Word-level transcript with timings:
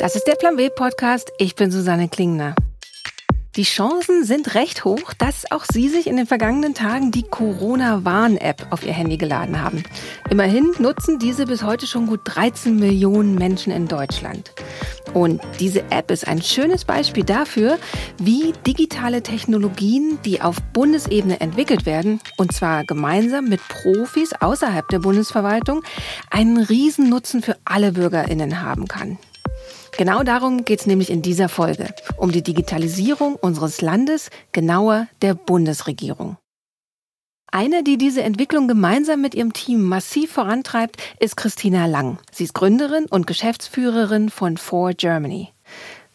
Das 0.00 0.14
ist 0.14 0.28
der 0.28 0.36
Plan 0.36 0.54
B 0.54 0.70
Podcast. 0.70 1.32
Ich 1.38 1.56
bin 1.56 1.72
Susanne 1.72 2.08
Klingner. 2.08 2.54
Die 3.56 3.64
Chancen 3.64 4.22
sind 4.22 4.54
recht 4.54 4.84
hoch, 4.84 5.12
dass 5.18 5.50
auch 5.50 5.64
Sie 5.64 5.88
sich 5.88 6.06
in 6.06 6.16
den 6.16 6.28
vergangenen 6.28 6.72
Tagen 6.74 7.10
die 7.10 7.24
Corona-Warn-App 7.24 8.68
auf 8.70 8.86
Ihr 8.86 8.92
Handy 8.92 9.16
geladen 9.16 9.60
haben. 9.60 9.82
Immerhin 10.30 10.70
nutzen 10.78 11.18
diese 11.18 11.46
bis 11.46 11.64
heute 11.64 11.88
schon 11.88 12.06
gut 12.06 12.20
13 12.26 12.76
Millionen 12.76 13.34
Menschen 13.34 13.72
in 13.72 13.88
Deutschland. 13.88 14.52
Und 15.14 15.40
diese 15.58 15.82
App 15.90 16.12
ist 16.12 16.28
ein 16.28 16.42
schönes 16.42 16.84
Beispiel 16.84 17.24
dafür, 17.24 17.76
wie 18.18 18.52
digitale 18.64 19.24
Technologien, 19.24 20.20
die 20.24 20.40
auf 20.40 20.62
Bundesebene 20.72 21.40
entwickelt 21.40 21.86
werden, 21.86 22.20
und 22.36 22.52
zwar 22.52 22.84
gemeinsam 22.84 23.46
mit 23.48 23.60
Profis 23.66 24.32
außerhalb 24.38 24.86
der 24.90 25.00
Bundesverwaltung, 25.00 25.82
einen 26.30 26.58
Riesennutzen 26.58 27.42
für 27.42 27.56
alle 27.64 27.90
Bürgerinnen 27.90 28.62
haben 28.62 28.86
kann. 28.86 29.18
Genau 29.98 30.22
darum 30.22 30.64
geht 30.64 30.78
es 30.78 30.86
nämlich 30.86 31.10
in 31.10 31.22
dieser 31.22 31.48
Folge, 31.48 31.92
um 32.16 32.30
die 32.30 32.44
Digitalisierung 32.44 33.34
unseres 33.34 33.80
Landes, 33.80 34.30
genauer 34.52 35.08
der 35.22 35.34
Bundesregierung. 35.34 36.36
Eine, 37.50 37.82
die 37.82 37.98
diese 37.98 38.22
Entwicklung 38.22 38.68
gemeinsam 38.68 39.20
mit 39.20 39.34
ihrem 39.34 39.52
Team 39.52 39.82
massiv 39.82 40.30
vorantreibt, 40.30 41.02
ist 41.18 41.36
Christina 41.36 41.86
Lang. 41.86 42.18
Sie 42.30 42.44
ist 42.44 42.54
Gründerin 42.54 43.06
und 43.06 43.26
Geschäftsführerin 43.26 44.30
von 44.30 44.56
For 44.56 44.92
Germany. 44.92 45.48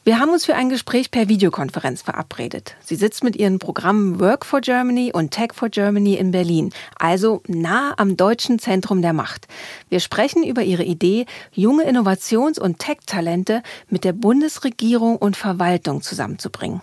Wir 0.05 0.19
haben 0.19 0.31
uns 0.31 0.43
für 0.43 0.55
ein 0.55 0.67
Gespräch 0.67 1.11
per 1.11 1.29
Videokonferenz 1.29 2.01
verabredet. 2.01 2.75
Sie 2.83 2.97
sitzt 2.97 3.23
mit 3.23 3.37
ihren 3.37 3.57
Programmen 3.57 4.19
Work 4.19 4.45
for 4.45 4.59
Germany 4.59 5.13
und 5.13 5.31
Tech 5.31 5.53
for 5.53 5.69
Germany 5.69 6.15
in 6.15 6.31
Berlin, 6.31 6.73
also 6.99 7.41
nah 7.47 7.93
am 7.95 8.17
deutschen 8.17 8.59
Zentrum 8.59 9.01
der 9.01 9.13
Macht. 9.13 9.47
Wir 9.87 10.01
sprechen 10.01 10.43
über 10.43 10.61
ihre 10.61 10.83
Idee, 10.83 11.25
junge 11.53 11.85
Innovations- 11.85 12.59
und 12.59 12.79
Tech-Talente 12.79 13.63
mit 13.87 14.03
der 14.03 14.11
Bundesregierung 14.11 15.15
und 15.15 15.37
Verwaltung 15.37 16.01
zusammenzubringen. 16.01 16.81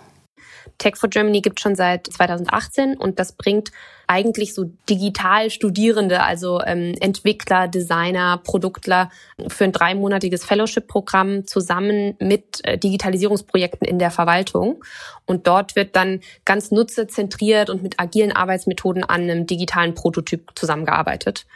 Tech 0.78 0.96
for 0.96 1.08
Germany 1.08 1.40
gibt 1.40 1.60
schon 1.60 1.74
seit 1.74 2.06
2018 2.06 2.96
und 2.96 3.18
das 3.18 3.32
bringt 3.32 3.70
eigentlich 4.06 4.54
so 4.54 4.72
digital 4.88 5.50
Studierende, 5.50 6.22
also 6.22 6.60
ähm, 6.66 6.96
Entwickler, 7.00 7.68
Designer, 7.68 8.38
Produktler 8.38 9.08
für 9.46 9.64
ein 9.64 9.72
dreimonatiges 9.72 10.44
Fellowship-Programm 10.44 11.46
zusammen 11.46 12.16
mit 12.18 12.58
äh, 12.64 12.76
Digitalisierungsprojekten 12.76 13.86
in 13.86 14.00
der 14.00 14.10
Verwaltung. 14.10 14.82
Und 15.26 15.46
dort 15.46 15.76
wird 15.76 15.94
dann 15.94 16.20
ganz 16.44 16.72
nutzerzentriert 16.72 17.70
und 17.70 17.84
mit 17.84 18.00
agilen 18.00 18.32
Arbeitsmethoden 18.32 19.04
an 19.04 19.22
einem 19.22 19.46
digitalen 19.46 19.94
Prototyp 19.94 20.50
zusammengearbeitet. 20.56 21.46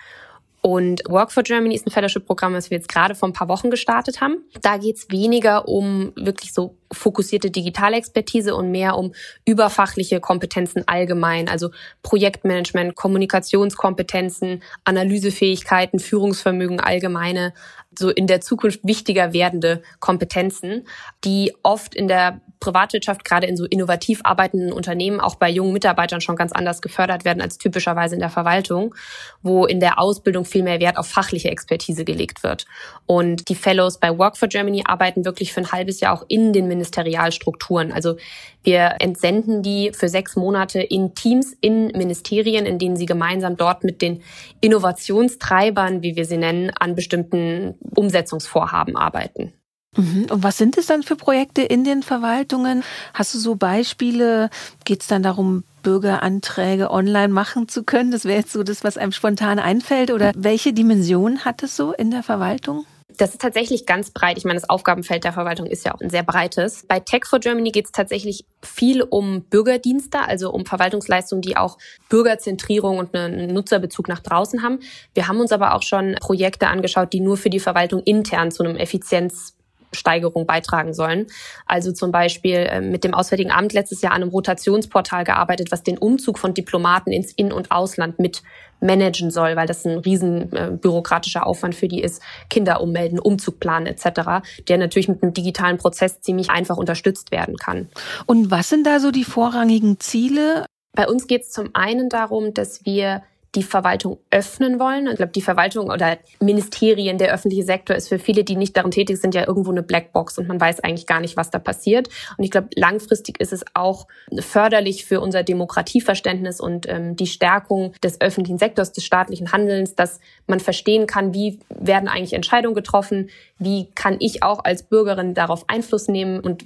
Und 0.67 1.03
Work 1.11 1.31
for 1.31 1.43
Germany 1.43 1.75
ist 1.75 1.87
ein 1.87 1.91
Fellowship-Programm, 1.91 2.55
das 2.55 2.71
wir 2.71 2.79
jetzt 2.79 2.89
gerade 2.89 3.15
vor 3.15 3.29
ein 3.29 3.35
paar 3.35 3.49
Wochen 3.49 3.71
gestartet 3.71 4.23
haben. 4.23 4.39
Da 4.63 4.79
geht 4.79 4.97
es 4.97 5.11
weniger 5.11 5.69
um 5.69 6.13
wirklich 6.17 6.55
so 6.55 6.79
fokussierte 6.91 7.51
Digitalexpertise 7.51 8.55
und 8.55 8.71
mehr 8.71 8.97
um 8.97 9.13
überfachliche 9.45 10.21
Kompetenzen 10.21 10.89
allgemein, 10.89 11.51
also 11.51 11.69
Projektmanagement, 12.03 12.95
Kommunikationskompetenzen, 12.95 14.63
Analysefähigkeiten, 14.85 15.99
Führungsvermögen, 15.99 16.81
allgemeine, 16.81 17.53
so 17.99 18.11
in 18.11 18.27
der 18.27 18.41
Zukunft 18.41 18.81
wichtiger 18.83 19.33
werdende 19.33 19.83
Kompetenzen, 20.01 20.87
die 21.25 21.55
oft 21.63 21.95
in 21.95 22.09
der 22.09 22.41
Privatwirtschaft, 22.61 23.25
gerade 23.25 23.47
in 23.47 23.57
so 23.57 23.67
innovativ 23.67 24.21
arbeitenden 24.25 24.73
Unternehmen, 24.73 25.21
auch 25.21 25.35
bei 25.35 25.51
jungen 25.51 25.73
Mitarbeitern 25.73 26.23
schon 26.23 26.37
ganz 26.37 26.53
anders 26.53 26.81
gefördert 26.81 27.25
werden 27.25 27.43
als 27.43 27.59
typischerweise 27.59 28.15
in 28.15 28.21
der 28.21 28.31
Verwaltung, 28.31 28.95
wo 29.43 29.67
in 29.67 29.81
der 29.81 29.99
Ausbildung 29.99 30.47
viel 30.47 30.63
mehr 30.63 30.81
Wert 30.81 30.97
auf 30.97 31.07
fachliche 31.07 31.51
Expertise 31.51 32.05
gelegt 32.05 32.43
wird. 32.43 32.65
Und 33.05 33.49
die 33.51 33.55
Fellows 33.55 33.99
bei 33.99 34.17
Work 34.17 34.39
for 34.39 34.49
Germany 34.49 34.83
arbeiten 34.87 35.25
wirklich 35.27 35.53
für 35.53 35.61
ein 35.61 35.73
halbes 35.73 36.01
Jahr 36.01 36.15
auch 36.15 36.25
in 36.29 36.55
den 36.55 36.67
Ministerialstrukturen. 36.67 37.93
Also 37.93 38.17
wir 38.63 38.95
entsenden 39.01 39.63
die 39.63 39.93
für 39.93 40.09
sechs 40.09 40.37
Monate 40.37 40.81
in 40.81 41.15
Teams, 41.15 41.55
in 41.61 41.89
Ministerien, 41.89 42.65
in 42.65 42.79
denen 42.79 42.97
sie 42.97 43.05
gemeinsam 43.05 43.59
dort 43.59 43.85
mit 43.85 44.01
den 44.01 44.23
Innovationstreibern, 44.63 46.03
wie 46.03 46.17
wir 46.17 46.25
sie 46.25 46.39
nennen, 46.39 46.71
an 46.71 46.95
bestimmten 46.95 47.75
Umsetzungsvorhaben 47.95 48.97
arbeiten. 48.97 49.53
Mhm. 49.97 50.27
Und 50.31 50.43
was 50.43 50.59
sind 50.59 50.77
es 50.77 50.87
dann 50.87 51.03
für 51.03 51.17
Projekte 51.17 51.63
in 51.63 51.85
den 51.85 52.03
Verwaltungen? 52.03 52.83
Hast 53.13 53.35
du 53.35 53.39
so 53.39 53.55
Beispiele? 53.55 54.51
Geht 54.85 55.03
es 55.03 55.07
dann 55.07 55.23
darum, 55.23 55.65
Bürgeranträge 55.83 56.91
online 56.91 57.29
machen 57.29 57.69
zu 57.69 57.85
können? 57.85 58.11
Das 58.11 58.25
wäre 58.25 58.39
jetzt 58.39 58.53
so 58.53 58.63
das, 58.63 58.85
was 58.85 58.99
einem 58.99 59.13
spontan 59.13 59.59
einfällt. 59.59 60.11
Oder 60.11 60.33
welche 60.37 60.73
Dimension 60.73 61.45
hat 61.45 61.63
es 61.63 61.77
so 61.77 61.93
in 61.93 62.11
der 62.11 62.23
Verwaltung? 62.23 62.87
Das 63.17 63.31
ist 63.31 63.41
tatsächlich 63.41 63.87
ganz 63.87 64.11
breit. 64.11 64.39
Ich 64.39 64.45
meine, 64.45 64.59
das 64.59 64.69
Aufgabenfeld 64.69 65.25
der 65.25 65.33
Verwaltung 65.33 65.67
ist 65.67 65.85
ja 65.85 65.95
auch 65.95 66.01
ein 66.01 66.11
sehr 66.11 66.25
breites. 66.25 66.85
Bei 66.87 66.99
Tech 66.99 67.27
for 67.27 67.39
Germany 67.39 67.71
geht 67.71 67.87
es 67.87 67.93
tatsächlich 67.93 68.45
viel 68.63 69.03
um 69.03 69.43
Bürgerdienste, 69.43 70.21
also 70.21 70.51
um 70.51 70.67
Verwaltungsleistungen, 70.67 71.43
die 71.43 71.57
auch 71.57 71.79
Bürgerzentrierung 72.09 72.99
und 72.99 73.15
einen 73.15 73.53
Nutzerbezug 73.53 74.09
nach 74.09 74.21
draußen 74.21 74.63
haben. 74.63 74.81
Wir 75.15 75.29
haben 75.29 75.39
uns 75.39 75.53
aber 75.53 75.75
auch 75.75 75.83
schon 75.83 76.17
Projekte 76.21 76.67
angeschaut, 76.67 77.13
die 77.13 77.21
nur 77.21 77.37
für 77.37 77.51
die 77.51 77.61
Verwaltung 77.61 78.03
intern 78.03 78.51
zu 78.51 78.65
einem 78.65 78.77
Effizienz 78.77 79.55
Steigerung 79.95 80.47
beitragen 80.47 80.95
sollen. 80.95 81.27
Also 81.67 81.93
zum 81.93 82.13
Beispiel 82.13 82.57
äh, 82.57 82.81
mit 82.81 83.05
dem 83.05 83.15
Auswärtigen 83.15 83.51
Amt 83.51 83.73
letztes 83.73 84.03
Jahr 84.03 84.13
an 84.13 84.23
einem 84.23 84.31
Rotationsportal 84.31 85.25
gearbeitet, 85.25 85.73
was 85.73 85.83
den 85.83 85.99
Umzug 85.99 86.39
von 86.39 86.55
Diplomaten 86.55 87.13
ins 87.13 87.33
In- 87.33 87.53
und 87.53 87.71
Ausland 87.71 88.19
mit 88.19 88.43
managen 88.81 89.31
soll, 89.31 89.57
weil 89.57 89.67
das 89.67 89.85
ein 89.85 89.99
riesen 89.99 90.53
äh, 90.53 90.71
bürokratischer 90.71 91.47
Aufwand 91.47 91.75
für 91.75 91.89
die 91.89 92.03
ist. 92.03 92.23
Kinder 92.51 92.81
ummelden, 92.81 93.19
Umzug 93.19 93.59
planen 93.59 93.87
etc., 93.87 94.47
der 94.69 94.79
natürlich 94.79 95.09
mit 95.09 95.23
einem 95.23 95.33
digitalen 95.33 95.79
Prozess 95.79 96.21
ziemlich 96.21 96.51
einfach 96.51 96.77
unterstützt 96.77 97.31
werden 97.31 97.57
kann. 97.57 97.89
Und 98.27 98.51
was 98.51 98.69
sind 98.69 98.87
da 98.87 99.01
so 99.01 99.11
die 99.11 99.25
vorrangigen 99.25 99.99
Ziele? 100.01 100.67
Bei 100.93 101.09
uns 101.09 101.27
geht 101.27 101.43
es 101.43 101.51
zum 101.51 101.71
einen 101.73 102.09
darum, 102.09 102.55
dass 102.55 102.85
wir 102.85 103.23
die 103.55 103.63
Verwaltung 103.63 104.19
öffnen 104.31 104.79
wollen. 104.79 105.07
Ich 105.07 105.17
glaube, 105.17 105.33
die 105.33 105.43
Verwaltung 105.43 105.91
oder 105.91 106.19
Ministerien, 106.41 107.19
der 107.19 107.33
öffentliche 107.33 107.65
Sektor 107.65 107.97
ist 107.97 108.09
für 108.09 108.19
viele, 108.19 108.45
die 108.45 108.57
nicht 108.57 108.77
darin 108.77 108.91
tätig 108.91 109.21
sind, 109.21 109.35
ja 109.35 109.47
irgendwo 109.47 109.71
eine 109.71 109.83
Blackbox 109.83 110.39
und 110.39 110.49
man 110.49 110.61
weiß 110.61 110.81
eigentlich 110.81 111.07
gar 111.07 111.21
nicht, 111.21 111.37
was 111.37 111.51
da 111.51 111.59
passiert. 111.59 112.09
Und 112.37 112.45
ich 112.45 112.51
glaube, 112.51 112.69
langfristig 112.75 113.41
ist 113.41 113.53
es 113.53 113.65
auch 113.75 114.07
förderlich 114.39 115.05
für 115.05 115.21
unser 115.21 115.43
Demokratieverständnis 115.43 116.61
und 116.61 116.89
ähm, 116.89 117.17
die 117.17 117.27
Stärkung 117.27 117.93
des 118.03 118.21
öffentlichen 118.21 118.59
Sektors, 118.59 118.93
des 118.93 119.05
staatlichen 119.05 119.53
Handelns, 119.53 119.95
dass 119.95 120.21
man 120.47 120.61
verstehen 120.61 121.07
kann, 121.07 121.35
wie 121.35 121.61
werden 121.69 122.09
eigentlich 122.09 122.33
Entscheidungen 122.33 122.75
getroffen, 122.75 123.31
wie 123.59 123.89
kann 123.95 124.17
ich 124.21 124.43
auch 124.43 124.65
als 124.65 124.83
Bürgerin 124.83 125.35
darauf 125.35 125.65
Einfluss 125.69 126.09
nehmen 126.09 126.41
und 126.41 126.65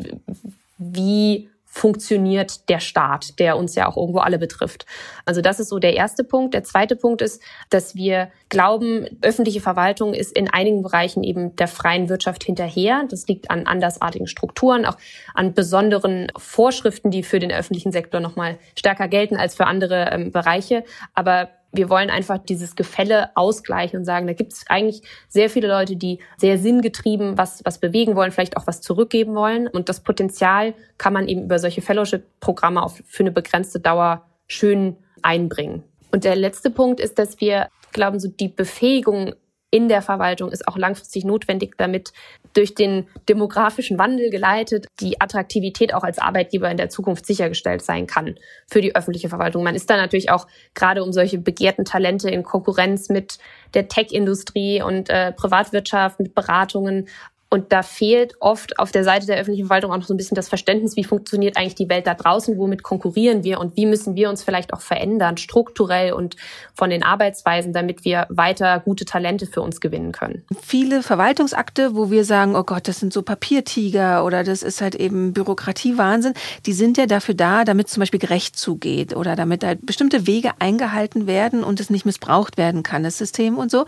wie 0.78 1.48
funktioniert 1.70 2.68
der 2.70 2.80
Staat, 2.80 3.38
der 3.38 3.56
uns 3.56 3.74
ja 3.74 3.86
auch 3.86 3.96
irgendwo 3.96 4.18
alle 4.20 4.38
betrifft. 4.38 4.86
Also 5.26 5.42
das 5.42 5.60
ist 5.60 5.68
so 5.68 5.78
der 5.78 5.94
erste 5.94 6.24
Punkt. 6.24 6.54
Der 6.54 6.64
zweite 6.64 6.96
Punkt 6.96 7.20
ist, 7.20 7.42
dass 7.68 7.94
wir 7.94 8.30
glauben, 8.48 9.06
öffentliche 9.20 9.60
Verwaltung 9.60 10.14
ist 10.14 10.36
in 10.36 10.50
einigen 10.50 10.82
Bereichen 10.82 11.22
eben 11.22 11.54
der 11.56 11.68
freien 11.68 12.08
Wirtschaft 12.08 12.42
hinterher. 12.42 13.04
Das 13.08 13.28
liegt 13.28 13.50
an 13.50 13.66
andersartigen 13.66 14.26
Strukturen, 14.26 14.86
auch 14.86 14.96
an 15.34 15.52
besonderen 15.52 16.32
Vorschriften, 16.36 17.10
die 17.10 17.22
für 17.22 17.38
den 17.38 17.52
öffentlichen 17.52 17.92
Sektor 17.92 18.20
nochmal 18.20 18.58
stärker 18.74 19.06
gelten 19.06 19.36
als 19.36 19.54
für 19.54 19.66
andere 19.66 20.10
ähm, 20.10 20.32
Bereiche. 20.32 20.84
Aber 21.14 21.50
wir 21.72 21.90
wollen 21.90 22.10
einfach 22.10 22.38
dieses 22.38 22.76
Gefälle 22.76 23.30
ausgleichen 23.34 23.98
und 23.98 24.04
sagen, 24.04 24.26
da 24.26 24.32
gibt 24.32 24.52
es 24.52 24.64
eigentlich 24.68 25.02
sehr 25.28 25.50
viele 25.50 25.68
Leute, 25.68 25.96
die 25.96 26.18
sehr 26.38 26.58
sinngetrieben 26.58 27.36
was, 27.36 27.62
was 27.64 27.78
bewegen 27.78 28.16
wollen, 28.16 28.32
vielleicht 28.32 28.56
auch 28.56 28.66
was 28.66 28.80
zurückgeben 28.80 29.34
wollen. 29.34 29.68
Und 29.68 29.88
das 29.88 30.00
Potenzial 30.00 30.74
kann 30.96 31.12
man 31.12 31.28
eben 31.28 31.44
über 31.44 31.58
solche 31.58 31.82
Fellowship-Programme 31.82 32.86
für 33.06 33.22
eine 33.22 33.32
begrenzte 33.32 33.80
Dauer 33.80 34.24
schön 34.46 34.96
einbringen. 35.22 35.84
Und 36.10 36.24
der 36.24 36.36
letzte 36.36 36.70
Punkt 36.70 37.00
ist, 37.00 37.18
dass 37.18 37.40
wir 37.40 37.68
glauben, 37.92 38.18
so 38.18 38.28
die 38.28 38.48
Befähigung 38.48 39.34
in 39.70 39.88
der 39.88 40.00
Verwaltung 40.00 40.50
ist 40.50 40.66
auch 40.66 40.78
langfristig 40.78 41.24
notwendig, 41.24 41.74
damit 41.76 42.12
durch 42.54 42.74
den 42.74 43.06
demografischen 43.28 43.98
Wandel 43.98 44.30
geleitet 44.30 44.86
die 45.00 45.20
Attraktivität 45.20 45.92
auch 45.92 46.04
als 46.04 46.18
Arbeitgeber 46.18 46.70
in 46.70 46.78
der 46.78 46.88
Zukunft 46.88 47.26
sichergestellt 47.26 47.82
sein 47.82 48.06
kann 48.06 48.36
für 48.66 48.80
die 48.80 48.96
öffentliche 48.96 49.28
Verwaltung. 49.28 49.62
Man 49.64 49.74
ist 49.74 49.90
da 49.90 49.96
natürlich 49.96 50.30
auch 50.30 50.46
gerade 50.74 51.04
um 51.04 51.12
solche 51.12 51.38
begehrten 51.38 51.84
Talente 51.84 52.30
in 52.30 52.42
Konkurrenz 52.42 53.10
mit 53.10 53.38
der 53.74 53.88
Tech-Industrie 53.88 54.80
und 54.82 55.10
äh, 55.10 55.32
Privatwirtschaft, 55.32 56.18
mit 56.18 56.34
Beratungen 56.34 57.08
und 57.50 57.72
da 57.72 57.82
fehlt 57.82 58.34
oft 58.40 58.78
auf 58.78 58.92
der 58.92 59.04
Seite 59.04 59.26
der 59.26 59.38
öffentlichen 59.38 59.66
Verwaltung 59.66 59.90
auch 59.90 59.96
noch 59.96 60.06
so 60.06 60.12
ein 60.12 60.18
bisschen 60.18 60.34
das 60.34 60.48
Verständnis, 60.48 60.96
wie 60.96 61.04
funktioniert 61.04 61.56
eigentlich 61.56 61.74
die 61.74 61.88
Welt 61.88 62.06
da 62.06 62.14
draußen, 62.14 62.58
womit 62.58 62.82
konkurrieren 62.82 63.42
wir 63.42 63.58
und 63.58 63.74
wie 63.76 63.86
müssen 63.86 64.16
wir 64.16 64.28
uns 64.28 64.42
vielleicht 64.42 64.74
auch 64.74 64.82
verändern, 64.82 65.38
strukturell 65.38 66.12
und 66.12 66.36
von 66.74 66.90
den 66.90 67.02
Arbeitsweisen, 67.02 67.72
damit 67.72 68.04
wir 68.04 68.26
weiter 68.28 68.80
gute 68.80 69.06
Talente 69.06 69.46
für 69.46 69.62
uns 69.62 69.80
gewinnen 69.80 70.12
können. 70.12 70.44
Viele 70.60 71.02
Verwaltungsakte, 71.02 71.94
wo 71.94 72.10
wir 72.10 72.24
sagen, 72.24 72.54
oh 72.54 72.64
Gott, 72.64 72.86
das 72.86 73.00
sind 73.00 73.14
so 73.14 73.22
Papiertiger 73.22 74.24
oder 74.26 74.44
das 74.44 74.62
ist 74.62 74.82
halt 74.82 74.94
eben 74.94 75.32
Bürokratiewahnsinn, 75.32 76.34
die 76.66 76.74
sind 76.74 76.98
ja 76.98 77.06
dafür 77.06 77.34
da, 77.34 77.64
damit 77.64 77.88
zum 77.88 78.00
Beispiel 78.00 78.20
gerecht 78.20 78.58
zugeht 78.58 79.16
oder 79.16 79.36
damit 79.36 79.64
halt 79.64 79.86
bestimmte 79.86 80.26
Wege 80.26 80.50
eingehalten 80.58 81.26
werden 81.26 81.64
und 81.64 81.80
es 81.80 81.88
nicht 81.88 82.04
missbraucht 82.04 82.58
werden 82.58 82.82
kann, 82.82 83.02
das 83.02 83.16
System 83.16 83.56
und 83.56 83.70
so. 83.70 83.86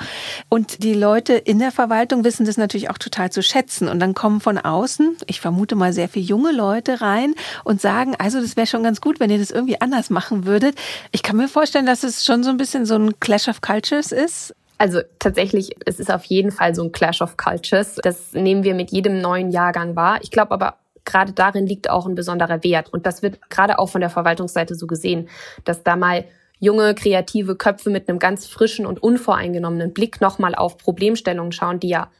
Und 0.48 0.82
die 0.82 0.94
Leute 0.94 1.34
in 1.34 1.58
der 1.58 1.72
Verwaltung 1.72 2.24
wissen 2.24 2.46
das 2.46 2.56
natürlich 2.56 2.88
auch 2.88 2.98
total 2.98 3.30
zu 3.30 3.42
schätzen. 3.50 3.88
Und 3.88 4.00
dann 4.00 4.14
kommen 4.14 4.40
von 4.40 4.58
außen, 4.58 5.16
ich 5.26 5.40
vermute 5.40 5.74
mal 5.74 5.92
sehr 5.92 6.08
viele 6.08 6.24
junge 6.24 6.52
Leute 6.52 7.00
rein 7.00 7.34
und 7.64 7.80
sagen, 7.80 8.14
also 8.18 8.40
das 8.40 8.56
wäre 8.56 8.66
schon 8.66 8.82
ganz 8.82 9.00
gut, 9.00 9.20
wenn 9.20 9.30
ihr 9.30 9.38
das 9.38 9.50
irgendwie 9.50 9.80
anders 9.80 10.10
machen 10.10 10.46
würdet. 10.46 10.76
Ich 11.12 11.22
kann 11.22 11.36
mir 11.36 11.48
vorstellen, 11.48 11.86
dass 11.86 12.02
es 12.02 12.24
schon 12.24 12.42
so 12.42 12.50
ein 12.50 12.56
bisschen 12.56 12.86
so 12.86 12.94
ein 12.94 13.18
Clash 13.20 13.48
of 13.48 13.60
Cultures 13.60 14.12
ist. 14.12 14.54
Also 14.78 15.00
tatsächlich, 15.18 15.76
es 15.84 16.00
ist 16.00 16.10
auf 16.10 16.24
jeden 16.24 16.52
Fall 16.52 16.74
so 16.74 16.82
ein 16.82 16.92
Clash 16.92 17.20
of 17.20 17.36
Cultures. 17.36 17.96
Das 18.02 18.32
nehmen 18.32 18.64
wir 18.64 18.74
mit 18.74 18.90
jedem 18.90 19.20
neuen 19.20 19.50
Jahrgang 19.50 19.94
wahr. 19.94 20.20
Ich 20.22 20.30
glaube 20.30 20.52
aber 20.52 20.76
gerade 21.04 21.32
darin 21.32 21.66
liegt 21.66 21.90
auch 21.90 22.06
ein 22.06 22.14
besonderer 22.14 22.62
Wert. 22.64 22.92
Und 22.92 23.06
das 23.06 23.22
wird 23.22 23.50
gerade 23.50 23.78
auch 23.78 23.88
von 23.88 24.00
der 24.00 24.10
Verwaltungsseite 24.10 24.74
so 24.74 24.86
gesehen, 24.86 25.28
dass 25.64 25.82
da 25.82 25.96
mal 25.96 26.24
junge, 26.60 26.94
kreative 26.94 27.56
Köpfe 27.56 27.90
mit 27.90 28.08
einem 28.08 28.18
ganz 28.18 28.46
frischen 28.46 28.86
und 28.86 29.02
unvoreingenommenen 29.02 29.92
Blick 29.92 30.20
nochmal 30.20 30.54
auf 30.54 30.76
Problemstellungen 30.76 31.52
schauen, 31.52 31.80
die 31.80 31.88
ja 31.88 32.10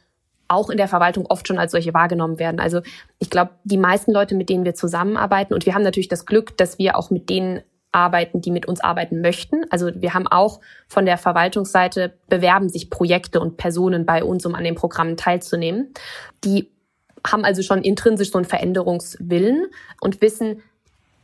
auch 0.51 0.69
in 0.69 0.77
der 0.77 0.87
Verwaltung 0.87 1.25
oft 1.27 1.47
schon 1.47 1.57
als 1.57 1.71
solche 1.71 1.93
wahrgenommen 1.93 2.37
werden. 2.37 2.59
Also 2.59 2.81
ich 3.19 3.29
glaube, 3.29 3.51
die 3.63 3.77
meisten 3.77 4.11
Leute, 4.11 4.35
mit 4.35 4.49
denen 4.49 4.65
wir 4.65 4.75
zusammenarbeiten, 4.75 5.53
und 5.53 5.65
wir 5.65 5.73
haben 5.73 5.83
natürlich 5.83 6.09
das 6.09 6.25
Glück, 6.25 6.57
dass 6.57 6.77
wir 6.77 6.97
auch 6.97 7.09
mit 7.09 7.29
denen 7.29 7.61
arbeiten, 7.91 8.41
die 8.41 8.51
mit 8.51 8.67
uns 8.67 8.81
arbeiten 8.81 9.21
möchten. 9.21 9.65
Also 9.69 9.91
wir 9.93 10.13
haben 10.13 10.27
auch 10.27 10.61
von 10.87 11.05
der 11.05 11.17
Verwaltungsseite 11.17 12.13
bewerben 12.29 12.69
sich 12.69 12.89
Projekte 12.89 13.39
und 13.39 13.57
Personen 13.57 14.05
bei 14.05 14.23
uns, 14.23 14.45
um 14.45 14.55
an 14.55 14.63
den 14.63 14.75
Programmen 14.75 15.17
teilzunehmen. 15.17 15.93
Die 16.43 16.69
haben 17.25 17.43
also 17.43 17.61
schon 17.61 17.81
intrinsisch 17.83 18.31
so 18.31 18.37
einen 18.37 18.45
Veränderungswillen 18.45 19.67
und 19.99 20.21
wissen, 20.21 20.61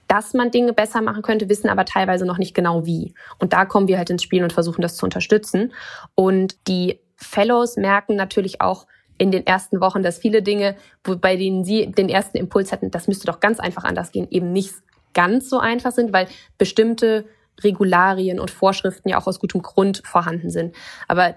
dass 0.07 0.33
man 0.33 0.51
Dinge 0.51 0.73
besser 0.73 1.01
machen 1.01 1.21
könnte, 1.21 1.49
wissen 1.49 1.69
aber 1.69 1.85
teilweise 1.85 2.25
noch 2.25 2.37
nicht 2.37 2.53
genau 2.53 2.85
wie. 2.85 3.13
Und 3.39 3.53
da 3.53 3.65
kommen 3.65 3.87
wir 3.87 3.97
halt 3.97 4.09
ins 4.09 4.23
Spiel 4.23 4.43
und 4.43 4.53
versuchen 4.53 4.81
das 4.81 4.95
zu 4.95 5.05
unterstützen. 5.05 5.73
Und 6.15 6.67
die 6.67 6.99
Fellows 7.15 7.77
merken 7.77 8.15
natürlich 8.15 8.61
auch 8.61 8.87
in 9.17 9.31
den 9.31 9.45
ersten 9.45 9.81
Wochen, 9.81 10.03
dass 10.03 10.19
viele 10.19 10.41
Dinge, 10.41 10.75
bei 11.03 11.35
denen 11.35 11.63
sie 11.63 11.87
den 11.87 12.09
ersten 12.09 12.37
Impuls 12.37 12.71
hatten, 12.71 12.91
das 12.91 13.07
müsste 13.07 13.27
doch 13.27 13.39
ganz 13.39 13.59
einfach 13.59 13.83
anders 13.83 14.11
gehen, 14.11 14.27
eben 14.29 14.51
nicht 14.51 14.73
ganz 15.13 15.49
so 15.49 15.59
einfach 15.59 15.91
sind, 15.91 16.13
weil 16.13 16.27
bestimmte 16.57 17.25
Regularien 17.63 18.39
und 18.39 18.51
Vorschriften 18.51 19.09
ja 19.09 19.19
auch 19.19 19.27
aus 19.27 19.39
gutem 19.39 19.61
Grund 19.61 20.03
vorhanden 20.05 20.49
sind. 20.49 20.75
Aber 21.07 21.35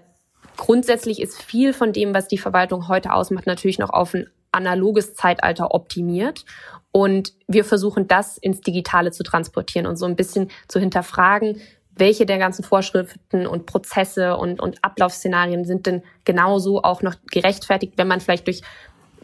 grundsätzlich 0.57 1.21
ist 1.21 1.41
viel 1.41 1.73
von 1.73 1.93
dem, 1.93 2.15
was 2.15 2.29
die 2.29 2.39
Verwaltung 2.39 2.89
heute 2.89 3.13
ausmacht, 3.13 3.47
natürlich 3.47 3.79
noch 3.79 3.91
auf 3.91 4.15
ein 4.15 4.29
analoges 4.53 5.15
Zeitalter 5.15 5.75
optimiert. 5.75 6.45
Und 6.93 7.33
wir 7.47 7.65
versuchen 7.65 8.09
das 8.09 8.37
ins 8.37 8.61
Digitale 8.61 9.13
zu 9.13 9.23
transportieren 9.23 9.87
und 9.87 9.97
so 9.97 10.07
ein 10.07 10.17
bisschen 10.17 10.51
zu 10.69 10.81
hinterfragen, 10.81 11.61
welche 11.97 12.27
der 12.27 12.39
ganzen 12.39 12.65
Vorschriften 12.65 13.47
und 13.47 13.67
Prozesse 13.67 14.37
und, 14.37 14.61
und 14.61 14.79
Ablaufszenarien 14.83 15.65
sind 15.65 15.87
denn 15.87 16.03
genauso 16.25 16.83
auch 16.83 17.03
noch 17.03 17.15
gerechtfertigt, 17.31 17.95
wenn 17.97 18.09
man 18.09 18.21
vielleicht 18.21 18.47
durch 18.47 18.63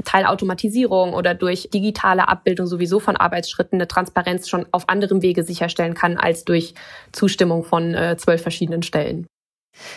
Teilautomatisierung 0.04 1.14
oder 1.14 1.34
durch 1.34 1.70
digitale 1.72 2.28
Abbildung 2.28 2.66
sowieso 2.66 3.00
von 3.00 3.16
Arbeitsschritten 3.16 3.76
eine 3.76 3.88
Transparenz 3.88 4.48
schon 4.48 4.66
auf 4.70 4.88
anderem 4.88 5.22
Wege 5.22 5.42
sicherstellen 5.42 5.94
kann 5.94 6.18
als 6.18 6.44
durch 6.44 6.74
Zustimmung 7.12 7.64
von 7.64 7.94
äh, 7.94 8.16
zwölf 8.18 8.42
verschiedenen 8.42 8.82
Stellen. 8.82 9.26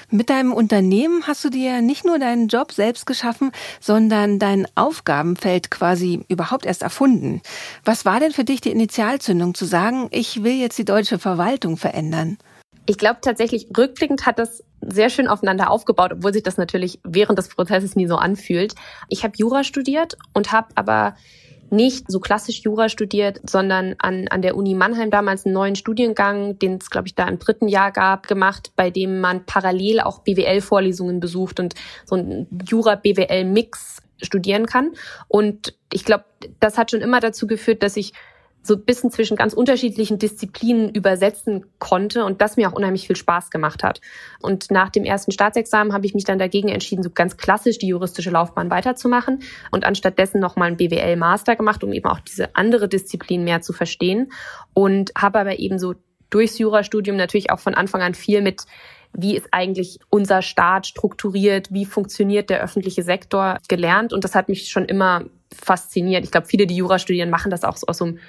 Mit 0.10 0.30
deinem 0.30 0.52
Unternehmen 0.52 1.26
hast 1.26 1.46
du 1.46 1.50
dir 1.50 1.82
nicht 1.82 2.06
nur 2.06 2.20
deinen 2.20 2.50
Job 2.50 2.74
selbst 2.74 3.06
geschaffen, 3.06 3.52
sondern 3.80 4.38
dein 4.38 4.68
Aufgabenfeld 4.76 5.72
quasi 5.72 6.26
überhaupt 6.28 6.66
erst 6.66 6.84
erfunden. 6.84 7.42
Was 7.86 8.04
war 8.04 8.20
denn 8.20 8.32
für 8.32 8.44
dich 8.44 8.60
die 8.60 8.72
Initialzündung 8.72 9.54
zu 9.54 9.64
sagen, 9.66 10.10
ich 10.12 10.44
will 10.44 10.54
jetzt 10.54 10.78
die 10.78 10.86
deutsche 10.86 11.18
Verwaltung 11.18 11.78
verändern? 11.78 12.38
Ich 12.90 12.98
glaube 12.98 13.20
tatsächlich, 13.22 13.68
rückblickend 13.78 14.26
hat 14.26 14.40
das 14.40 14.64
sehr 14.82 15.12
schön 15.12 15.28
aufeinander 15.28 15.70
aufgebaut, 15.70 16.12
obwohl 16.12 16.34
sich 16.34 16.42
das 16.42 16.58
natürlich 16.58 17.00
während 17.04 17.38
des 17.38 17.48
Prozesses 17.50 17.96
nie 17.96 18.08
so 18.08 18.16
anfühlt. 18.16 18.74
Ich 19.10 19.24
habe 19.24 19.36
Jura 19.38 19.64
studiert 19.64 20.18
und 20.34 20.52
habe 20.52 20.70
aber 20.74 21.16
nicht 21.70 22.10
so 22.10 22.20
klassisch 22.20 22.62
Jura 22.62 22.90
studiert, 22.90 23.42
sondern 23.48 23.94
an, 24.00 24.28
an 24.30 24.42
der 24.42 24.58
Uni 24.58 24.74
Mannheim 24.74 25.12
damals 25.12 25.46
einen 25.46 25.54
neuen 25.54 25.76
Studiengang, 25.76 26.58
den 26.58 26.78
es, 26.78 26.90
glaube 26.90 27.08
ich, 27.08 27.14
da 27.14 27.28
im 27.28 27.38
dritten 27.38 27.68
Jahr 27.68 27.92
gab, 27.92 28.28
gemacht, 28.28 28.72
bei 28.76 28.90
dem 28.90 29.20
man 29.20 29.46
parallel 29.46 30.00
auch 30.00 30.24
BWL-Vorlesungen 30.24 31.20
besucht 31.20 31.60
und 31.60 31.76
so 32.06 32.16
ein 32.16 32.48
Jura-BWL-Mix 32.68 34.02
studieren 34.20 34.66
kann. 34.66 34.94
Und 35.28 35.76
ich 35.94 36.06
glaube, 36.06 36.26
das 36.60 36.80
hat 36.80 36.90
schon 36.90 37.02
immer 37.02 37.20
dazu 37.20 37.46
geführt, 37.46 37.84
dass 37.84 37.98
ich 37.98 38.14
so 38.62 38.76
ein 38.76 38.84
bisschen 38.84 39.12
zwischen 39.12 39.38
ganz 39.38 39.54
unterschiedlichen 39.54 40.20
Disziplinen 40.20 40.90
übersetzen 40.90 41.66
konnte 41.80 42.26
und 42.26 42.42
das 42.42 42.58
mir 42.58 42.70
auch 42.70 42.74
unheimlich 42.74 43.08
viel 43.08 43.16
Spaß 43.16 43.50
gemacht 43.52 43.84
hat. 43.84 44.02
Und 44.42 44.70
nach 44.70 44.90
dem 44.90 45.06
ersten 45.06 45.32
Staatsexamen 45.32 45.94
habe 45.94 46.06
ich 46.06 46.14
mich 46.14 46.26
dann 46.26 46.40
dagegen 46.40 46.70
entschieden, 46.70 47.04
so 47.04 47.10
ganz 47.10 47.38
klassisch 47.38 47.80
die 47.80 47.88
juristische 47.88 48.30
Laufbahn 48.30 48.70
weiterzumachen 48.70 49.42
und 49.72 49.86
anstatt 49.86 50.20
dessen 50.20 50.40
nochmal 50.40 50.68
einen 50.68 50.78
BWL-Master 50.78 51.56
gemacht, 51.56 51.84
um 51.84 51.94
eben 51.94 52.08
auch 52.08 52.20
diese 52.20 52.56
andere 52.56 52.88
Disziplin 52.90 53.44
mehr 53.44 53.62
zu 53.62 53.74
verstehen 53.74 54.32
und 54.74 55.12
habe 55.18 55.40
aber 55.40 55.60
eben 55.60 55.80
so 55.80 55.96
durchs 56.30 56.60
Jurastudium 56.60 57.18
natürlich 57.18 57.52
auch 57.52 57.60
von 57.60 57.74
Anfang 57.74 58.02
an 58.02 58.14
viel 58.14 58.42
mit 58.42 58.66
wie 59.14 59.36
ist 59.36 59.48
eigentlich 59.52 60.00
unser 60.10 60.42
Staat 60.42 60.86
strukturiert, 60.86 61.74
wie 61.74 61.86
funktioniert 61.86 62.52
der 62.52 62.62
öffentliche 62.62 63.02
Sektor 63.02 63.58
gelernt. 63.68 64.14
Und 64.14 64.24
das 64.24 64.36
hat 64.36 64.50
mich 64.50 64.70
schon 64.70 64.86
immer 64.86 65.24
fasziniert. 65.52 66.24
Ich 66.24 66.32
glaube, 66.32 66.48
viele, 66.48 66.68
die 66.68 66.76
Jura 66.76 67.00
studieren, 67.00 67.32
machen 67.32 67.50
das 67.50 67.64
auch 67.64 67.78
aus 67.88 67.98
so 67.98 68.06
einem 68.06 68.20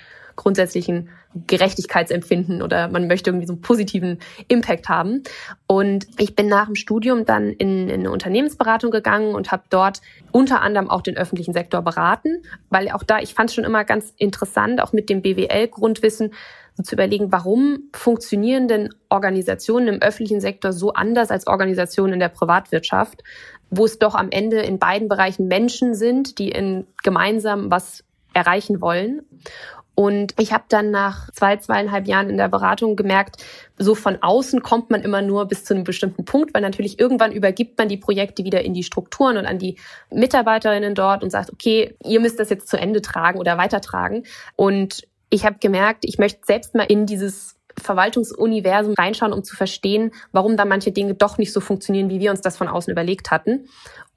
grundsätzlichen 0.41 1.11
Gerechtigkeitsempfinden 1.47 2.63
oder 2.63 2.89
man 2.89 3.07
möchte 3.07 3.31
irgendwie 3.31 3.47
so 3.47 3.53
einen 3.53 3.61
positiven 3.61 4.19
Impact 4.49 4.89
haben. 4.89 5.23
Und 5.67 6.07
ich 6.19 6.35
bin 6.35 6.49
nach 6.49 6.65
dem 6.65 6.77
Studium 6.77 7.27
dann 7.27 7.51
in, 7.51 7.91
in 7.91 8.01
eine 8.01 8.11
Unternehmensberatung 8.11 8.91
gegangen 8.91 9.35
und 9.35 9.53
habe 9.53 9.65
dort 9.69 10.01
unter 10.33 10.63
anderem 10.63 10.89
auch 10.89 11.03
den 11.03 11.19
öffentlichen 11.19 11.53
Sektor 11.53 11.83
beraten, 11.83 12.43
weil 12.71 12.91
auch 12.91 13.03
da, 13.03 13.19
ich 13.19 13.35
fand 13.35 13.51
es 13.51 13.55
schon 13.55 13.65
immer 13.65 13.85
ganz 13.85 14.15
interessant, 14.17 14.81
auch 14.81 14.95
mit 14.95 15.11
dem 15.11 15.21
BWL-Grundwissen, 15.21 16.33
so 16.75 16.83
zu 16.85 16.95
überlegen, 16.95 17.31
warum 17.31 17.91
funktionieren 17.93 18.67
denn 18.67 18.95
Organisationen 19.11 19.89
im 19.89 20.03
öffentlichen 20.03 20.41
Sektor 20.41 20.73
so 20.73 20.95
anders 20.95 21.31
als 21.31 21.47
Organisationen 21.47 22.15
in 22.15 22.21
der 22.21 22.29
Privatwirtschaft, 22.29 23.23
wo 23.69 23.85
es 23.85 23.99
doch 23.99 24.15
am 24.15 24.31
Ende 24.31 24.61
in 24.61 24.79
beiden 24.79 25.09
Bereichen 25.09 25.49
Menschen 25.49 25.95
sind, 25.95 26.39
die 26.39 26.49
in 26.49 26.87
gemeinsam 27.03 27.71
was 27.71 28.05
erreichen 28.33 28.81
wollen. 28.81 29.23
Und 30.01 30.33
ich 30.39 30.55
habe 30.55 30.65
dann 30.71 30.91
nach 30.91 31.31
zwei, 31.33 31.59
zweieinhalb 31.59 32.09
Jahren 32.09 32.31
in 32.31 32.39
der 32.39 32.49
Beratung 32.49 32.97
gemerkt, 32.97 33.45
so 33.77 33.95
von 33.95 34.17
außen 34.23 34.63
kommt 34.63 34.89
man 34.89 35.03
immer 35.03 35.21
nur 35.21 35.45
bis 35.45 35.67
zu 35.67 35.75
einem 35.75 35.85
bestimmten 35.85 36.25
Punkt, 36.25 36.55
weil 36.55 36.63
natürlich 36.63 36.99
irgendwann 36.99 37.33
übergibt 37.33 37.77
man 37.77 37.91
die 37.91 37.99
Projekte 37.99 38.43
wieder 38.43 38.65
in 38.65 38.73
die 38.73 38.83
Strukturen 38.83 39.37
und 39.37 39.45
an 39.45 39.59
die 39.59 39.77
Mitarbeiterinnen 40.11 40.95
dort 40.95 41.23
und 41.23 41.29
sagt, 41.29 41.53
okay, 41.53 41.97
ihr 42.03 42.19
müsst 42.21 42.41
das 42.41 42.49
jetzt 42.49 42.69
zu 42.69 42.79
Ende 42.79 43.03
tragen 43.03 43.39
oder 43.39 43.59
weitertragen. 43.59 44.25
Und 44.57 45.07
ich 45.29 45.45
habe 45.45 45.57
gemerkt, 45.61 46.07
ich 46.07 46.17
möchte 46.17 46.47
selbst 46.47 46.75
mal 46.75 46.85
in 46.85 47.05
dieses 47.05 47.57
Verwaltungsuniversum 47.79 48.95
reinschauen, 48.95 49.35
um 49.35 49.45
zu 49.45 49.55
verstehen, 49.55 50.13
warum 50.33 50.57
da 50.57 50.65
manche 50.65 50.93
Dinge 50.93 51.13
doch 51.13 51.37
nicht 51.37 51.53
so 51.53 51.61
funktionieren, 51.61 52.09
wie 52.09 52.21
wir 52.21 52.31
uns 52.31 52.41
das 52.41 52.57
von 52.57 52.69
außen 52.69 52.91
überlegt 52.91 53.31
hatten 53.31 53.69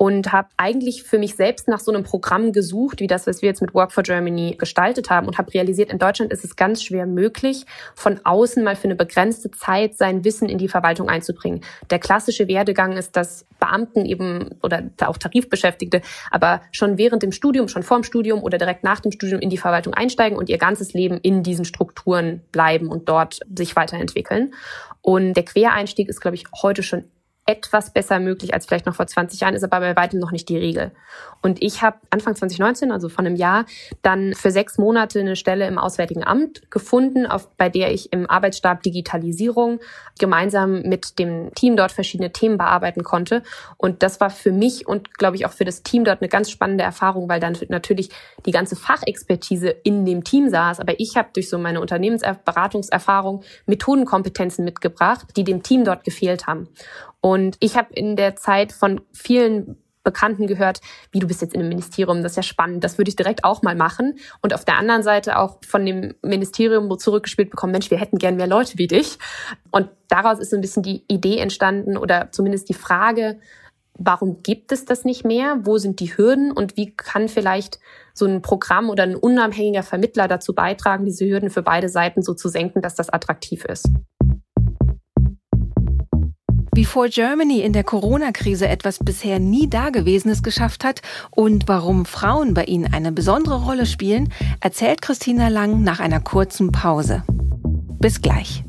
und 0.04 0.34
habe 0.34 0.50
eigentlich 0.58 1.04
für 1.04 1.18
mich 1.18 1.38
selbst 1.38 1.70
nach 1.70 1.80
so 1.80 1.90
einem 1.90 2.04
Programm 2.04 2.52
gesucht, 2.52 3.00
wie 3.00 3.08
das, 3.08 3.26
was 3.26 3.42
wir 3.42 3.48
jetzt 3.48 3.62
mit 3.62 3.74
Work 3.74 3.94
for 3.94 4.04
Germany 4.04 4.58
gestaltet 4.60 5.10
haben 5.10 5.28
und 5.28 5.38
habe 5.38 5.54
realisiert, 5.54 5.94
in 5.94 5.98
Deutschland 5.98 6.34
ist 6.34 6.44
es 6.44 6.58
ganz 6.58 6.84
schwer 6.84 7.06
möglich, 7.06 7.64
von 7.96 8.20
außen 8.26 8.66
mal 8.66 8.76
für 8.76 8.84
eine 8.84 8.98
begrenzte 8.98 9.50
Zeit 9.50 9.96
sein 9.96 10.26
Wissen 10.26 10.50
in 10.50 10.58
die 10.58 10.68
Verwaltung 10.68 11.08
einzubringen. 11.08 11.62
Der 11.90 12.00
klassische 12.00 12.50
Werdegang 12.50 12.98
ist, 12.98 13.16
dass 13.16 13.46
Beamten 13.62 14.06
eben 14.06 14.50
oder 14.62 14.84
auch 15.06 15.18
Tarifbeschäftigte, 15.18 16.02
aber 16.32 16.60
schon 16.74 16.98
während 16.98 17.24
dem 17.24 17.32
Studium, 17.32 17.70
schon 17.70 17.84
vorm 17.84 18.04
Studium 18.04 18.44
oder 18.44 18.58
direkt 18.58 18.84
nach 18.84 19.00
dem 19.00 19.14
Studium 19.14 19.40
in 19.40 19.50
die 19.50 19.58
Verwaltung 19.58 19.94
einsteigen 19.94 20.38
und 20.38 20.50
ihr 20.50 20.58
ganzes 20.58 20.92
Leben 20.92 21.18
in 21.22 21.44
diesen 21.44 21.64
Strukturen 21.64 22.42
bleiben 22.52 22.90
und 22.90 23.08
dort 23.08 23.40
sich 23.58 23.78
weiterentwickeln. 23.78 24.54
Und 25.02 25.36
der 25.36 25.46
Quereinstieg 25.46 26.10
ist, 26.10 26.20
glaube 26.20 26.36
ich, 26.36 26.44
heute 26.62 26.84
schon 26.84 27.06
etwas 27.46 27.92
besser 27.92 28.20
möglich 28.20 28.54
als 28.54 28.66
vielleicht 28.66 28.86
noch 28.86 28.96
vor 28.96 29.08
20 29.08 29.42
Jahren, 29.42 29.54
ist 29.54 29.64
aber 29.64 29.80
bei 29.80 29.96
weitem 29.96 30.20
noch 30.20 30.32
nicht 30.32 30.48
die 30.48 30.58
Regel. 30.58 30.92
Und 31.42 31.62
ich 31.62 31.82
habe 31.82 31.98
Anfang 32.10 32.36
2019, 32.36 32.92
also 32.92 33.10
von 33.10 33.26
einem 33.26 33.36
Jahr, 33.36 33.66
dann 34.02 34.34
für 34.34 34.50
sechs 34.50 34.78
Monate 34.78 35.20
eine 35.20 35.36
Stelle 35.36 35.68
im 35.68 35.78
Auswärtigen 35.78 36.24
Amt 36.24 36.72
gefunden, 36.72 37.26
auf, 37.26 37.50
bei 37.58 37.68
der 37.68 37.92
ich 37.94 38.14
im 38.14 38.30
Arbeitsstab 38.30 38.82
Digitalisierung 38.82 39.82
gemeinsam 40.20 40.84
mit 40.84 41.20
dem 41.20 41.54
Team 41.54 41.76
dort 41.76 41.92
verschiedene 41.92 42.32
Themen 42.32 42.58
bearbeiten 42.58 43.04
konnte. 43.04 43.44
Und 43.76 44.04
das 44.04 44.22
war 44.22 44.30
für 44.30 44.54
mich 44.54 44.88
und, 44.88 45.18
glaube 45.18 45.36
ich, 45.36 45.46
auch 45.46 45.52
für 45.52 45.66
das 45.66 45.84
Team 45.84 46.06
dort 46.06 46.22
eine 46.22 46.30
ganz 46.30 46.50
spannende 46.50 46.86
Erfahrung, 46.86 47.28
weil 47.28 47.42
dann 47.42 47.58
natürlich 47.68 48.10
die 48.46 48.52
ganze 48.52 48.78
Fachexpertise 48.78 49.70
in 49.70 50.06
dem 50.06 50.24
Team 50.24 50.48
saß. 50.48 50.80
Aber 50.80 50.98
ich 50.98 51.18
habe 51.18 51.30
durch 51.34 51.50
so 51.50 51.58
meine 51.58 51.82
Unternehmensberatungserfahrung 51.82 53.44
Methodenkompetenzen 53.66 54.64
mitgebracht, 54.64 55.28
die 55.36 55.44
dem 55.44 55.62
Team 55.62 55.84
dort 55.84 56.06
gefehlt 56.06 56.48
haben. 56.48 56.70
Und 57.26 57.33
ich 57.60 57.78
habe 57.78 57.94
in 57.94 58.16
der 58.16 58.36
Zeit 58.36 58.72
von 58.72 59.02
vielen 59.14 59.78
Bekannten 60.04 60.48
gehört, 60.48 60.82
wie 61.12 61.20
du 61.20 61.28
bist 61.28 61.42
jetzt 61.42 61.54
in 61.54 61.62
einem 61.62 61.70
Ministerium, 61.70 62.22
das 62.22 62.34
ist 62.34 62.38
ja 62.38 62.44
spannend, 62.44 62.84
das 62.84 62.98
würde 62.98 63.10
ich 63.10 63.16
direkt 63.16 63.44
auch 63.44 63.62
mal 63.62 63.76
machen. 63.76 64.20
Und 64.42 64.54
auf 64.54 64.66
der 64.66 64.78
anderen 64.78 65.02
Seite 65.02 65.40
auch 65.40 65.60
von 65.66 65.86
dem 65.86 66.14
Ministerium 66.22 66.98
zurückgespielt 67.00 67.50
bekommen, 67.50 67.72
Mensch, 67.72 67.90
wir 67.90 67.98
hätten 67.98 68.18
gern 68.18 68.36
mehr 68.36 68.48
Leute 68.48 68.78
wie 68.78 68.88
dich. 68.88 69.18
Und 69.72 69.90
daraus 70.10 70.40
ist 70.40 70.52
so 70.52 70.58
ein 70.58 70.62
bisschen 70.62 70.84
die 70.84 71.06
Idee 71.08 71.38
entstanden 71.38 71.98
oder 71.98 72.30
zumindest 72.32 72.68
die 72.70 72.74
Frage, 72.74 73.40
warum 73.98 74.42
gibt 74.44 74.72
es 74.72 74.86
das 74.86 75.06
nicht 75.06 75.24
mehr? 75.24 75.60
Wo 75.62 75.78
sind 75.78 76.00
die 76.00 76.18
Hürden 76.18 76.52
und 76.52 76.76
wie 76.78 76.96
kann 76.96 77.30
vielleicht 77.30 77.80
so 78.14 78.26
ein 78.26 78.42
Programm 78.42 78.90
oder 78.90 79.04
ein 79.04 79.16
unabhängiger 79.16 79.84
Vermittler 79.84 80.28
dazu 80.28 80.54
beitragen, 80.54 81.06
diese 81.06 81.26
Hürden 81.26 81.50
für 81.50 81.64
beide 81.64 81.90
Seiten 81.90 82.22
so 82.22 82.34
zu 82.34 82.50
senken, 82.50 82.82
dass 82.82 82.96
das 82.96 83.10
attraktiv 83.10 83.66
ist? 83.66 83.88
Wie 86.76 86.86
For 86.86 87.08
Germany 87.08 87.62
in 87.62 87.72
der 87.72 87.84
Corona-Krise 87.84 88.68
etwas 88.68 88.98
bisher 88.98 89.38
nie 89.38 89.70
Dagewesenes 89.70 90.42
geschafft 90.42 90.84
hat 90.84 91.02
und 91.30 91.68
warum 91.68 92.06
Frauen 92.06 92.56
bei 92.56 92.64
ihnen 92.64 92.92
eine 92.92 93.12
besondere 93.12 93.64
Rolle 93.64 93.86
spielen, 93.86 94.34
erzählt 94.60 95.04
Christina 95.04 95.50
Lang 95.50 95.84
nach 95.84 96.00
einer 96.00 96.20
kurzen 96.20 96.72
Pause. 96.72 97.24
Bis 98.00 98.22
gleich. 98.22 98.64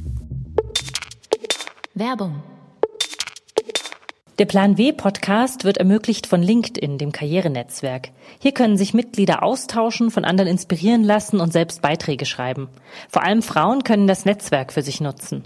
Werbung 1.94 2.42
der 4.40 4.46
Plan 4.46 4.76
W 4.78 4.90
Podcast 4.90 5.62
wird 5.62 5.76
ermöglicht 5.76 6.26
von 6.26 6.42
LinkedIn, 6.42 6.99
dem 6.99 7.12
Karrierenetzwerk. 7.12 8.08
Hier 8.40 8.50
können 8.50 8.76
sich 8.76 8.92
Mitglieder 8.92 9.44
austauschen, 9.44 10.11
von 10.11 10.25
anderen 10.25 10.50
inspirieren 10.50 11.04
lassen 11.04 11.38
und 11.38 11.52
selbst 11.52 11.82
Beiträge 11.82 12.26
schreiben. 12.26 12.68
Vor 13.08 13.23
allem 13.23 13.42
Frauen 13.42 13.84
können 13.84 14.08
das 14.08 14.25
Netzwerk 14.25 14.73
für 14.73 14.82
sich 14.82 15.00
nutzen. 15.00 15.44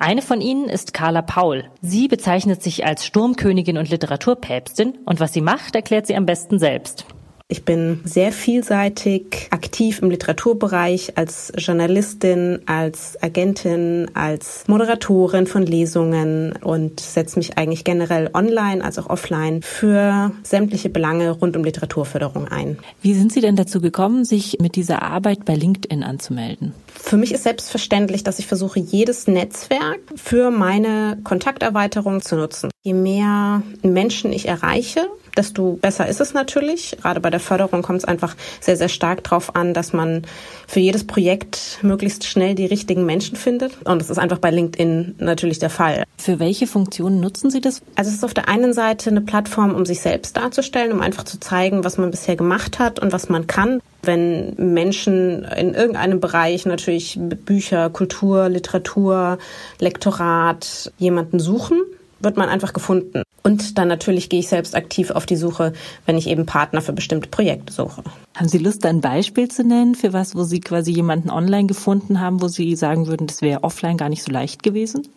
Eine 0.00 0.22
von 0.22 0.40
ihnen 0.40 0.68
ist 0.68 0.94
Carla 0.94 1.22
Paul. 1.22 1.64
Sie 1.82 2.06
bezeichnet 2.06 2.62
sich 2.62 2.86
als 2.86 3.04
Sturmkönigin 3.04 3.78
und 3.78 3.90
Literaturpäpstin 3.90 4.96
und 5.04 5.18
was 5.18 5.32
sie 5.32 5.40
macht, 5.40 5.74
erklärt 5.74 6.06
sie 6.06 6.14
am 6.14 6.24
besten 6.24 6.60
selbst. 6.60 7.04
Ich 7.50 7.64
bin 7.64 8.00
sehr 8.04 8.30
vielseitig 8.30 9.48
aktiv 9.48 10.02
im 10.02 10.10
Literaturbereich 10.10 11.16
als 11.16 11.50
Journalistin, 11.56 12.58
als 12.66 13.16
Agentin, 13.22 14.10
als 14.12 14.64
Moderatorin 14.66 15.46
von 15.46 15.62
Lesungen 15.62 16.56
und 16.62 17.00
setze 17.00 17.38
mich 17.38 17.56
eigentlich 17.56 17.84
generell 17.84 18.28
online 18.34 18.84
als 18.84 18.98
auch 18.98 19.08
offline 19.08 19.62
für 19.62 20.30
sämtliche 20.42 20.90
Belange 20.90 21.30
rund 21.30 21.56
um 21.56 21.64
Literaturförderung 21.64 22.48
ein. 22.48 22.78
Wie 23.00 23.14
sind 23.14 23.32
Sie 23.32 23.40
denn 23.40 23.56
dazu 23.56 23.80
gekommen, 23.80 24.26
sich 24.26 24.58
mit 24.60 24.76
dieser 24.76 25.00
Arbeit 25.00 25.46
bei 25.46 25.54
LinkedIn 25.54 26.02
anzumelden? 26.02 26.74
Für 26.94 27.16
mich 27.16 27.32
ist 27.32 27.44
selbstverständlich, 27.44 28.24
dass 28.24 28.38
ich 28.38 28.46
versuche, 28.46 28.78
jedes 28.78 29.26
Netzwerk 29.26 30.00
für 30.16 30.50
meine 30.50 31.16
Kontakterweiterung 31.24 32.20
zu 32.20 32.36
nutzen. 32.36 32.68
Je 32.82 32.92
mehr 32.92 33.62
Menschen 33.82 34.34
ich 34.34 34.48
erreiche, 34.48 35.08
desto 35.38 35.78
besser 35.80 36.06
ist 36.06 36.20
es 36.20 36.34
natürlich. 36.34 36.96
Gerade 37.00 37.20
bei 37.20 37.30
der 37.30 37.40
Förderung 37.40 37.82
kommt 37.82 37.98
es 37.98 38.04
einfach 38.04 38.36
sehr, 38.60 38.76
sehr 38.76 38.88
stark 38.88 39.24
darauf 39.24 39.54
an, 39.56 39.72
dass 39.72 39.92
man 39.92 40.22
für 40.66 40.80
jedes 40.80 41.06
Projekt 41.06 41.78
möglichst 41.82 42.26
schnell 42.26 42.54
die 42.54 42.66
richtigen 42.66 43.06
Menschen 43.06 43.36
findet. 43.36 43.78
Und 43.86 44.00
das 44.00 44.10
ist 44.10 44.18
einfach 44.18 44.38
bei 44.38 44.50
LinkedIn 44.50 45.14
natürlich 45.18 45.58
der 45.60 45.70
Fall. 45.70 46.04
Für 46.18 46.40
welche 46.40 46.66
Funktionen 46.66 47.20
nutzen 47.20 47.50
Sie 47.50 47.60
das? 47.60 47.80
Also 47.94 48.10
es 48.10 48.16
ist 48.16 48.24
auf 48.24 48.34
der 48.34 48.48
einen 48.48 48.72
Seite 48.72 49.10
eine 49.10 49.20
Plattform, 49.20 49.74
um 49.74 49.86
sich 49.86 50.00
selbst 50.00 50.36
darzustellen, 50.36 50.92
um 50.92 51.00
einfach 51.00 51.24
zu 51.24 51.38
zeigen, 51.38 51.84
was 51.84 51.96
man 51.96 52.10
bisher 52.10 52.36
gemacht 52.36 52.78
hat 52.78 52.98
und 52.98 53.12
was 53.12 53.28
man 53.28 53.46
kann. 53.46 53.80
Wenn 54.02 54.54
Menschen 54.56 55.44
in 55.44 55.74
irgendeinem 55.74 56.20
Bereich 56.20 56.66
natürlich 56.66 57.18
Bücher, 57.18 57.90
Kultur, 57.90 58.48
Literatur, 58.48 59.38
Lektorat 59.78 60.92
jemanden 60.98 61.38
suchen, 61.38 61.82
wird 62.20 62.36
man 62.36 62.48
einfach 62.48 62.72
gefunden. 62.72 63.22
Und 63.42 63.78
dann 63.78 63.88
natürlich 63.88 64.28
gehe 64.28 64.40
ich 64.40 64.48
selbst 64.48 64.74
aktiv 64.74 65.10
auf 65.10 65.24
die 65.24 65.36
Suche, 65.36 65.72
wenn 66.06 66.18
ich 66.18 66.28
eben 66.28 66.46
Partner 66.46 66.80
für 66.82 66.92
bestimmte 66.92 67.28
Projekte 67.28 67.72
suche. 67.72 68.02
Haben 68.36 68.48
Sie 68.48 68.58
Lust, 68.58 68.84
ein 68.84 69.00
Beispiel 69.00 69.48
zu 69.48 69.64
nennen 69.64 69.94
für 69.94 70.12
was, 70.12 70.34
wo 70.34 70.42
Sie 70.42 70.60
quasi 70.60 70.92
jemanden 70.92 71.30
online 71.30 71.66
gefunden 71.66 72.20
haben, 72.20 72.42
wo 72.42 72.48
Sie 72.48 72.76
sagen 72.76 73.06
würden, 73.06 73.26
das 73.26 73.42
wäre 73.42 73.64
offline 73.64 73.96
gar 73.96 74.08
nicht 74.08 74.22
so 74.22 74.32
leicht 74.32 74.62
gewesen? 74.62 75.08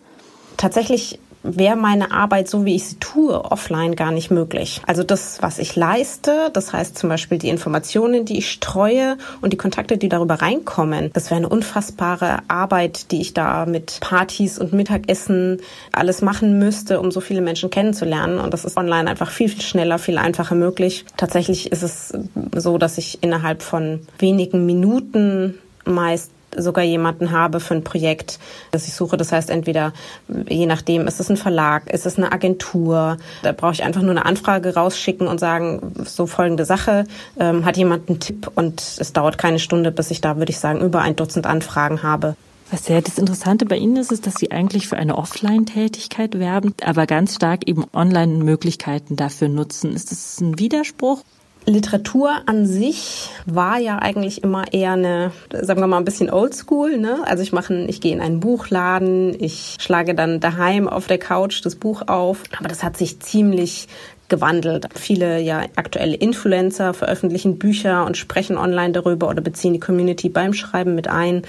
Tatsächlich 0.58 1.20
wäre 1.44 1.76
meine 1.76 2.12
Arbeit, 2.12 2.50
so 2.50 2.66
wie 2.66 2.76
ich 2.76 2.86
sie 2.86 2.96
tue, 3.00 3.44
offline 3.46 3.96
gar 3.96 4.12
nicht 4.12 4.32
möglich. 4.32 4.82
Also 4.86 5.04
das, 5.04 5.42
was 5.42 5.60
ich 5.60 5.76
leiste, 5.76 6.50
das 6.54 6.74
heißt 6.74 6.98
zum 6.98 7.10
Beispiel 7.10 7.38
die 7.38 7.50
Informationen, 7.50 8.26
die 8.26 8.38
ich 8.38 8.52
streue 8.52 9.18
und 9.42 9.54
die 9.54 9.58
Kontakte, 9.58 9.98
die 9.98 10.10
darüber 10.10 10.36
reinkommen, 10.36 11.12
das 11.14 11.30
wäre 11.30 11.38
eine 11.38 11.50
unfassbare 11.50 12.40
Arbeit, 12.48 13.12
die 13.12 13.22
ich 13.22 13.34
da 13.34 13.66
mit 13.66 14.00
Partys 14.02 14.60
und 14.60 14.74
Mittagessen 14.74 15.60
alles 15.92 16.22
machen 16.22 16.60
müsste, 16.60 17.00
um 17.00 17.12
so 17.12 17.22
viele 17.22 17.42
Menschen 17.42 17.70
kennenzulernen. 17.70 18.40
Und 18.40 18.54
das 18.54 18.66
ist 18.66 18.78
online 18.78 19.10
einfach 19.10 19.32
viel, 19.32 19.50
viel 19.50 19.62
schneller, 19.62 20.00
viel 20.00 20.18
einfacher 20.18 20.56
möglich. 20.56 21.06
Tatsächlich 21.18 21.72
ist 21.72 21.84
es 21.84 22.14
so, 22.56 22.78
dass 22.78 22.98
ich 22.98 23.24
innerhalb 23.24 23.62
von 23.62 24.02
wenigen 24.20 24.66
Minuten 24.66 25.58
meist 25.86 26.32
sogar 26.56 26.84
jemanden 26.84 27.32
habe 27.32 27.60
für 27.60 27.74
ein 27.74 27.84
Projekt, 27.84 28.40
das 28.72 28.88
ich 28.88 28.94
suche. 28.94 29.18
Das 29.18 29.32
heißt, 29.32 29.50
entweder, 29.50 29.94
je 30.48 30.66
nachdem, 30.66 31.08
ist 31.08 31.20
es 31.20 31.30
ein 31.30 31.38
Verlag, 31.38 31.90
ist 31.92 32.06
es 32.06 32.18
eine 32.18 32.32
Agentur. 32.32 33.18
Da 33.44 33.52
brauche 33.52 33.74
ich 33.74 33.84
einfach 33.84 34.02
nur 34.02 34.12
eine 34.12 34.26
Anfrage 34.26 34.74
rausschicken 34.74 35.28
und 35.28 35.40
sagen, 35.40 35.94
so 36.06 36.28
folgende 36.28 36.66
Sache, 36.66 37.06
ähm, 37.40 37.66
hat 37.66 37.78
jemand 37.78 38.10
einen 38.10 38.20
Tipp 38.20 38.52
und 38.56 38.82
es 38.82 39.14
dauert 39.14 39.38
keine 39.38 39.60
Stunde, 39.60 39.92
bis 39.92 40.12
ich 40.12 40.22
da, 40.22 40.38
würde 40.38 40.52
ich 40.52 40.60
sagen, 40.60 40.82
über 40.82 41.02
ein 41.02 41.16
Dutzend 41.16 41.46
Anfragen 41.46 42.04
habe. 42.04 42.36
Was 42.72 42.88
ja 42.88 43.02
das 43.02 43.18
Interessante 43.18 43.66
bei 43.66 43.76
Ihnen 43.76 43.98
ist, 43.98 44.14
ist, 44.14 44.26
dass 44.26 44.36
Sie 44.36 44.52
eigentlich 44.52 44.88
für 44.88 44.96
eine 44.96 45.18
Offline-Tätigkeit 45.18 46.40
werben, 46.40 46.74
aber 46.82 47.06
ganz 47.06 47.36
stark 47.36 47.68
eben 47.68 47.84
Online-Möglichkeiten 47.94 49.18
dafür 49.18 49.50
nutzen. 49.50 49.94
Ist 49.94 50.12
das 50.12 50.40
ein 50.40 50.58
Widerspruch? 50.58 51.22
Literatur 51.66 52.42
an 52.48 52.66
sich 52.66 53.30
war 53.46 53.78
ja 53.78 54.00
eigentlich 54.00 54.44
immer 54.44 54.74
eher 54.74 54.94
eine, 54.94 55.32
sagen 55.52 55.80
wir 55.80 55.88
mal, 55.88 55.98
ein 55.98 56.06
bisschen 56.06 56.32
oldschool. 56.32 56.98
Ne? 56.98 57.20
Also 57.26 57.44
ich 57.44 57.54
mache, 57.54 57.74
ich 57.88 58.02
gehe 58.02 58.14
in 58.14 58.22
einen 58.22 58.40
Buchladen, 58.40 59.36
ich 59.40 59.78
schlage 59.80 60.16
dann 60.16 60.40
daheim 60.40 60.88
auf 60.88 61.08
der 61.08 61.20
Couch 61.20 61.64
das 61.64 61.76
Buch 61.76 62.04
auf. 62.08 62.44
Aber 62.58 62.68
das 62.68 62.84
hat 62.84 62.98
sich 62.98 63.20
ziemlich 63.20 63.88
gewandelt. 64.32 64.88
Viele 64.96 65.40
ja 65.40 65.62
aktuelle 65.76 66.16
Influencer 66.16 66.96
veröffentlichen 66.96 67.60
Bücher 67.60 68.06
und 68.08 68.18
sprechen 68.18 68.58
online 68.58 68.94
darüber 68.94 69.30
oder 69.30 69.42
beziehen 69.42 69.74
die 69.74 69.80
Community 69.80 70.30
beim 70.30 70.54
Schreiben 70.54 70.96
mit 70.96 71.08
ein. 71.08 71.44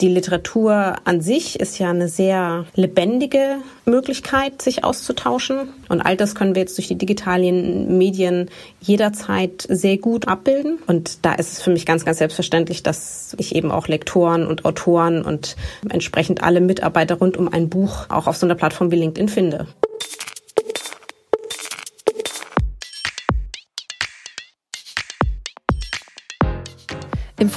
Die 0.00 0.08
Literatur 0.08 0.96
an 1.04 1.20
sich 1.20 1.60
ist 1.60 1.78
ja 1.78 1.90
eine 1.90 2.08
sehr 2.08 2.64
lebendige 2.74 3.56
Möglichkeit, 3.84 4.62
sich 4.62 4.84
auszutauschen. 4.84 5.74
Und 5.88 6.00
all 6.00 6.16
das 6.16 6.34
können 6.34 6.54
wir 6.54 6.62
jetzt 6.62 6.78
durch 6.78 6.88
die 6.88 6.96
digitalen 6.96 7.98
Medien 7.98 8.48
jederzeit 8.80 9.66
sehr 9.68 9.98
gut 9.98 10.28
abbilden. 10.28 10.78
Und 10.86 11.26
da 11.26 11.34
ist 11.34 11.52
es 11.52 11.60
für 11.60 11.70
mich 11.70 11.84
ganz, 11.84 12.04
ganz 12.04 12.18
selbstverständlich, 12.18 12.82
dass 12.82 13.34
ich 13.38 13.56
eben 13.56 13.72
auch 13.72 13.88
Lektoren 13.88 14.46
und 14.46 14.64
Autoren 14.64 15.24
und 15.24 15.56
entsprechend 15.88 16.44
alle 16.44 16.60
Mitarbeiter 16.60 17.16
rund 17.16 17.36
um 17.36 17.52
ein 17.52 17.68
Buch 17.68 18.06
auch 18.08 18.28
auf 18.28 18.36
so 18.36 18.46
einer 18.46 18.54
Plattform 18.54 18.92
wie 18.92 18.96
LinkedIn 18.96 19.28
finde. 19.28 19.66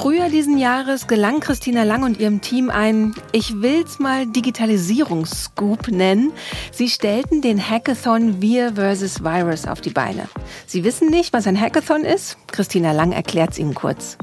Frühjahr 0.03 0.27
diesen 0.27 0.57
Jahres 0.57 1.07
gelang 1.07 1.39
Christina 1.39 1.83
Lang 1.83 2.03
und 2.03 2.19
ihrem 2.19 2.41
Team 2.41 2.69
ein, 2.69 3.15
ich 3.31 3.61
will's 3.61 3.99
mal 3.99 4.27
Digitalisierungsscoop 4.27 5.87
nennen. 5.87 6.33
Sie 6.73 6.89
stellten 6.89 7.41
den 7.41 7.57
Hackathon 7.57 8.41
Wir 8.41 8.73
vs. 8.73 9.23
Virus 9.23 9.65
auf 9.65 9.79
die 9.79 9.91
Beine. 9.91 10.27
Sie 10.65 10.83
wissen 10.83 11.07
nicht, 11.07 11.31
was 11.31 11.47
ein 11.47 11.57
Hackathon 11.57 12.03
ist? 12.03 12.35
Christina 12.51 12.91
Lang 12.91 13.13
erklärt 13.13 13.51
es 13.51 13.59
Ihnen 13.59 13.75
kurz. 13.75 14.17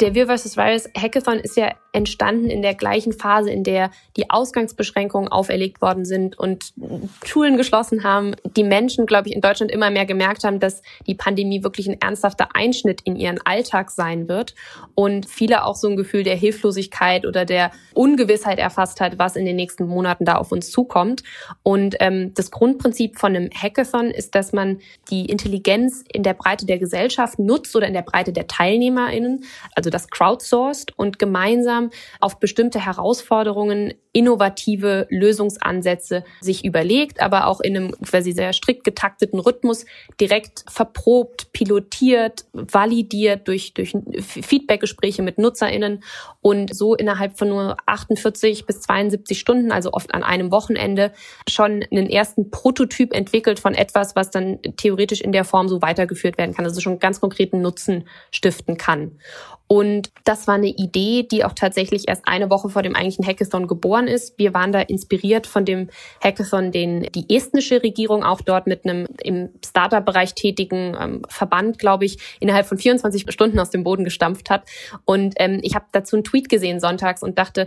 Der 0.00 0.14
Wir 0.14 0.26
vs. 0.26 0.58
Virus 0.58 0.86
Hackathon 0.94 1.38
ist 1.38 1.56
ja 1.56 1.72
entstanden 1.96 2.50
in 2.50 2.60
der 2.60 2.74
gleichen 2.74 3.14
Phase, 3.14 3.50
in 3.50 3.64
der 3.64 3.90
die 4.18 4.28
Ausgangsbeschränkungen 4.28 5.28
auferlegt 5.28 5.80
worden 5.80 6.04
sind 6.04 6.38
und 6.38 6.74
Schulen 7.24 7.56
geschlossen 7.56 8.04
haben. 8.04 8.36
Die 8.44 8.64
Menschen, 8.64 9.06
glaube 9.06 9.28
ich, 9.28 9.34
in 9.34 9.40
Deutschland 9.40 9.72
immer 9.72 9.88
mehr 9.88 10.04
gemerkt 10.04 10.44
haben, 10.44 10.60
dass 10.60 10.82
die 11.06 11.14
Pandemie 11.14 11.64
wirklich 11.64 11.88
ein 11.88 11.98
ernsthafter 11.98 12.48
Einschnitt 12.54 13.00
in 13.04 13.16
ihren 13.16 13.40
Alltag 13.46 13.90
sein 13.90 14.28
wird 14.28 14.54
und 14.94 15.26
viele 15.26 15.64
auch 15.64 15.74
so 15.74 15.88
ein 15.88 15.96
Gefühl 15.96 16.22
der 16.22 16.36
Hilflosigkeit 16.36 17.24
oder 17.24 17.46
der 17.46 17.70
Ungewissheit 17.94 18.58
erfasst 18.58 19.00
hat, 19.00 19.18
was 19.18 19.34
in 19.34 19.46
den 19.46 19.56
nächsten 19.56 19.86
Monaten 19.86 20.26
da 20.26 20.36
auf 20.36 20.52
uns 20.52 20.70
zukommt. 20.70 21.22
Und 21.62 21.96
ähm, 22.00 22.34
das 22.34 22.50
Grundprinzip 22.50 23.18
von 23.18 23.34
einem 23.34 23.50
Hackathon 23.50 24.10
ist, 24.10 24.34
dass 24.34 24.52
man 24.52 24.80
die 25.10 25.24
Intelligenz 25.24 26.04
in 26.12 26.22
der 26.22 26.34
Breite 26.34 26.66
der 26.66 26.78
Gesellschaft 26.78 27.38
nutzt 27.38 27.74
oder 27.74 27.86
in 27.86 27.94
der 27.94 28.02
Breite 28.02 28.34
der 28.34 28.46
TeilnehmerInnen, 28.46 29.44
also 29.74 29.88
das 29.88 30.08
crowdsourced 30.08 30.92
und 30.98 31.18
gemeinsam 31.18 31.85
auf 32.20 32.38
bestimmte 32.38 32.84
Herausforderungen 32.84 33.94
innovative 34.16 35.06
Lösungsansätze 35.10 36.24
sich 36.40 36.64
überlegt, 36.64 37.20
aber 37.20 37.46
auch 37.46 37.60
in 37.60 37.76
einem 37.76 37.90
quasi 38.02 38.32
sehr 38.32 38.54
strikt 38.54 38.82
getakteten 38.82 39.38
Rhythmus 39.38 39.84
direkt 40.18 40.64
verprobt, 40.68 41.52
pilotiert, 41.52 42.46
validiert 42.54 43.46
durch, 43.46 43.74
durch 43.74 43.94
Feedbackgespräche 44.20 45.20
mit 45.20 45.36
NutzerInnen 45.36 46.02
und 46.40 46.74
so 46.74 46.94
innerhalb 46.94 47.36
von 47.36 47.48
nur 47.48 47.76
48 47.84 48.64
bis 48.64 48.80
72 48.80 49.38
Stunden, 49.38 49.70
also 49.70 49.92
oft 49.92 50.14
an 50.14 50.22
einem 50.22 50.50
Wochenende, 50.50 51.12
schon 51.46 51.84
einen 51.90 52.08
ersten 52.08 52.50
Prototyp 52.50 53.12
entwickelt 53.12 53.60
von 53.60 53.74
etwas, 53.74 54.16
was 54.16 54.30
dann 54.30 54.60
theoretisch 54.78 55.20
in 55.20 55.32
der 55.32 55.44
Form 55.44 55.68
so 55.68 55.82
weitergeführt 55.82 56.38
werden 56.38 56.54
kann, 56.54 56.64
also 56.64 56.80
schon 56.80 57.00
ganz 57.00 57.20
konkreten 57.20 57.60
Nutzen 57.60 58.08
stiften 58.30 58.78
kann. 58.78 59.18
Und 59.68 60.10
das 60.24 60.46
war 60.46 60.54
eine 60.54 60.68
Idee, 60.68 61.24
die 61.24 61.44
auch 61.44 61.52
tatsächlich 61.52 61.75
tatsächlich 61.76 62.08
erst 62.08 62.26
eine 62.26 62.48
Woche 62.48 62.70
vor 62.70 62.82
dem 62.82 62.94
eigentlichen 62.94 63.26
Hackathon 63.26 63.66
geboren 63.66 64.08
ist. 64.08 64.38
Wir 64.38 64.54
waren 64.54 64.72
da 64.72 64.80
inspiriert 64.80 65.46
von 65.46 65.66
dem 65.66 65.90
Hackathon, 66.24 66.72
den 66.72 67.02
die 67.14 67.34
estnische 67.34 67.82
Regierung 67.82 68.24
auch 68.24 68.40
dort 68.40 68.66
mit 68.66 68.86
einem 68.86 69.06
im 69.22 69.50
Startup-Bereich 69.64 70.34
tätigen 70.34 70.96
ähm, 70.98 71.22
Verband, 71.28 71.78
glaube 71.78 72.06
ich, 72.06 72.18
innerhalb 72.40 72.66
von 72.66 72.78
24 72.78 73.30
Stunden 73.30 73.58
aus 73.58 73.68
dem 73.68 73.84
Boden 73.84 74.04
gestampft 74.04 74.48
hat. 74.48 74.66
Und 75.04 75.34
ähm, 75.36 75.60
ich 75.62 75.74
habe 75.74 75.84
dazu 75.92 76.16
einen 76.16 76.24
Tweet 76.24 76.48
gesehen 76.48 76.80
sonntags 76.80 77.22
und 77.22 77.38
dachte, 77.38 77.66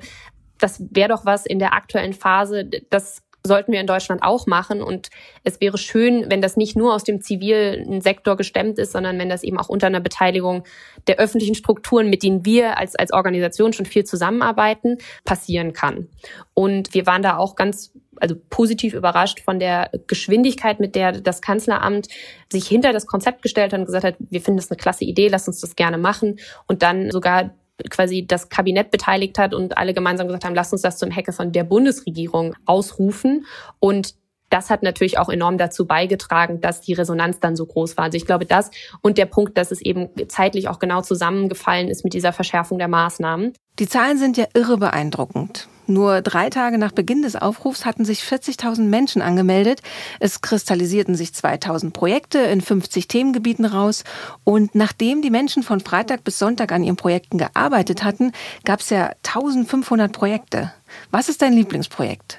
das 0.58 0.84
wäre 0.90 1.10
doch 1.10 1.26
was 1.26 1.46
in 1.46 1.60
der 1.60 1.74
aktuellen 1.74 2.14
Phase, 2.14 2.68
das 2.90 3.22
sollten 3.46 3.72
wir 3.72 3.80
in 3.80 3.88
Deutschland 3.88 4.22
auch 4.24 4.48
machen. 4.48 4.82
Und 4.82 5.10
es 5.44 5.62
wäre 5.62 5.78
schön, 5.78 6.26
wenn 6.30 6.42
das 6.42 6.58
nicht 6.58 6.76
nur 6.76 6.94
aus 6.94 7.04
dem 7.04 7.22
zivilen 7.22 8.02
Sektor 8.02 8.38
gestemmt 8.38 8.80
ist, 8.80 8.92
sondern 8.92 9.18
wenn 9.20 9.30
das 9.30 9.44
eben 9.44 9.58
auch 9.58 9.70
unter 9.70 9.88
einer 9.88 10.02
Beteiligung 10.02 10.64
der 11.08 11.18
öffentlichen 11.18 11.56
Strukturen, 11.56 12.10
mit 12.10 12.24
denen 12.24 12.46
wir 12.46 12.78
als, 12.78 12.96
als 12.96 13.14
Organisation 13.14 13.74
schon 13.74 13.86
viel 13.86 14.04
zusammenarbeiten, 14.04 14.98
passieren 15.24 15.74
kann. 15.74 16.10
Und 16.54 16.94
wir 16.94 17.06
waren 17.06 17.22
da 17.22 17.38
auch 17.38 17.56
ganz 17.56 17.94
also 18.22 18.36
positiv 18.50 18.94
überrascht 18.94 19.40
von 19.40 19.60
der 19.60 19.92
Geschwindigkeit, 20.08 20.80
mit 20.80 20.96
der 20.96 21.14
das 21.14 21.42
Kanzleramt 21.42 22.08
sich 22.52 22.68
hinter 22.68 22.92
das 22.92 23.06
Konzept 23.06 23.42
gestellt 23.42 23.72
hat 23.72 23.80
und 23.80 23.86
gesagt 23.86 24.04
hat, 24.04 24.16
wir 24.20 24.42
finden 24.42 24.58
das 24.58 24.70
eine 24.70 24.78
klasse 24.78 25.06
Idee, 25.06 25.30
lass 25.30 25.48
uns 25.48 25.62
das 25.62 25.76
gerne 25.76 25.98
machen 25.98 26.40
und 26.68 26.84
dann 26.84 27.12
sogar 27.12 27.52
quasi 27.90 28.26
das 28.26 28.50
Kabinett 28.50 28.92
beteiligt 28.92 29.38
hat 29.38 29.54
und 29.54 29.78
alle 29.78 29.94
gemeinsam 29.94 30.28
gesagt 30.28 30.46
haben, 30.46 30.56
lasst 30.56 30.74
uns 30.74 30.82
das 30.82 30.98
zum 30.98 31.16
Hackathon 31.16 31.52
der 31.52 31.64
Bundesregierung 31.64 32.56
ausrufen. 32.66 33.46
Und 33.80 34.16
das 34.50 34.70
hat 34.70 34.84
natürlich 34.84 35.18
auch 35.18 35.30
enorm 35.30 35.58
dazu 35.58 35.86
beigetragen, 35.86 36.62
dass 36.62 36.82
die 36.82 36.94
Resonanz 36.94 37.40
dann 37.40 37.56
so 37.56 37.66
groß 37.66 37.98
war. 37.98 38.06
Also 38.06 38.18
ich 38.18 38.26
glaube, 38.26 38.46
das 38.46 38.72
und 39.02 39.18
der 39.18 39.26
Punkt, 39.26 39.58
dass 39.58 39.72
es 39.72 39.82
eben 39.82 40.10
zeitlich 40.28 40.68
auch 40.68 40.80
genau 40.80 41.02
zusammengefallen 41.02 41.88
ist 41.88 42.04
mit 42.04 42.14
dieser 42.14 42.34
Verschärfung 42.34 42.78
der 42.78 42.88
Maßnahmen. 42.88 43.54
Die 43.80 43.88
Zahlen 43.88 44.18
sind 44.18 44.38
ja 44.38 44.46
irre 44.54 44.78
beeindruckend. 44.78 45.68
Nur 45.90 46.22
drei 46.22 46.52
Tage 46.52 46.78
nach 46.78 46.92
Beginn 46.92 47.24
des 47.24 47.36
Aufrufs 47.36 47.84
hatten 47.84 48.06
sich 48.06 48.22
40.000 48.22 48.82
Menschen 48.84 49.24
angemeldet. 49.24 49.82
Es 50.20 50.42
kristallisierten 50.42 51.16
sich 51.16 51.30
2.000 51.30 51.92
Projekte 51.92 52.38
in 52.40 52.62
50 52.62 53.08
Themengebieten 53.08 53.66
raus. 53.66 54.04
Und 54.44 54.76
nachdem 54.76 55.24
die 55.24 55.32
Menschen 55.32 55.64
von 55.64 55.80
Freitag 55.80 56.24
bis 56.24 56.38
Sonntag 56.38 56.72
an 56.72 56.84
ihren 56.84 56.96
Projekten 56.96 57.40
gearbeitet 57.40 58.04
hatten, 58.04 58.34
gab 58.66 58.82
es 58.82 58.92
ja 58.92 59.14
1.500 59.24 60.10
Projekte. 60.10 60.72
Was 61.10 61.28
ist 61.28 61.42
dein 61.42 61.54
Lieblingsprojekt? 61.54 62.38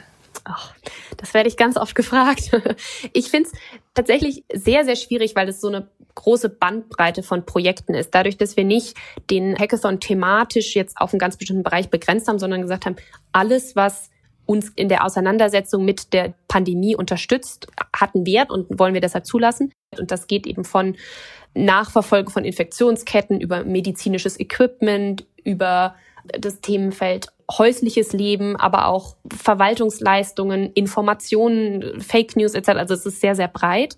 Ach, 0.52 0.75
das 1.16 1.33
werde 1.33 1.49
ich 1.49 1.57
ganz 1.57 1.76
oft 1.76 1.95
gefragt. 1.95 2.50
Ich 3.12 3.30
finde 3.30 3.49
es 3.50 3.59
tatsächlich 3.95 4.45
sehr, 4.52 4.85
sehr 4.85 4.97
schwierig, 4.97 5.35
weil 5.35 5.49
es 5.49 5.61
so 5.61 5.69
eine 5.69 5.88
große 6.14 6.49
Bandbreite 6.49 7.23
von 7.23 7.45
Projekten 7.45 7.95
ist. 7.95 8.14
Dadurch, 8.14 8.37
dass 8.37 8.57
wir 8.57 8.64
nicht 8.64 8.97
den 9.30 9.57
Hackathon 9.57 10.00
thematisch 10.00 10.75
jetzt 10.75 10.97
auf 10.99 11.12
einen 11.12 11.19
ganz 11.19 11.37
bestimmten 11.37 11.62
Bereich 11.62 11.90
begrenzt 11.90 12.28
haben, 12.28 12.38
sondern 12.38 12.62
gesagt 12.62 12.87
haben, 12.87 12.97
alles, 13.33 13.76
was 13.76 14.11
uns 14.47 14.71
in 14.75 14.88
der 14.88 15.04
Auseinandersetzung 15.04 15.85
mit 15.85 16.12
der 16.12 16.35
Pandemie 16.49 16.97
unterstützt, 16.97 17.69
hat 17.95 18.14
einen 18.14 18.26
Wert 18.26 18.50
und 18.50 18.78
wollen 18.78 18.95
wir 18.95 19.00
deshalb 19.00 19.26
zulassen. 19.26 19.73
Und 19.97 20.11
das 20.11 20.26
geht 20.26 20.47
eben 20.47 20.64
von 20.64 20.97
Nachverfolgung 21.54 22.33
von 22.33 22.45
Infektionsketten 22.45 23.40
über 23.40 23.64
medizinisches 23.64 24.38
Equipment, 24.38 25.26
über 25.45 25.95
das 26.38 26.60
Themenfeld 26.60 27.28
häusliches 27.58 28.12
Leben, 28.12 28.56
aber 28.56 28.86
auch 28.86 29.16
Verwaltungsleistungen, 29.32 30.72
Informationen, 30.72 32.00
Fake 32.00 32.36
News 32.36 32.54
etc. 32.54 32.70
Also 32.70 32.94
es 32.94 33.06
ist 33.06 33.20
sehr, 33.20 33.34
sehr 33.34 33.48
breit. 33.48 33.96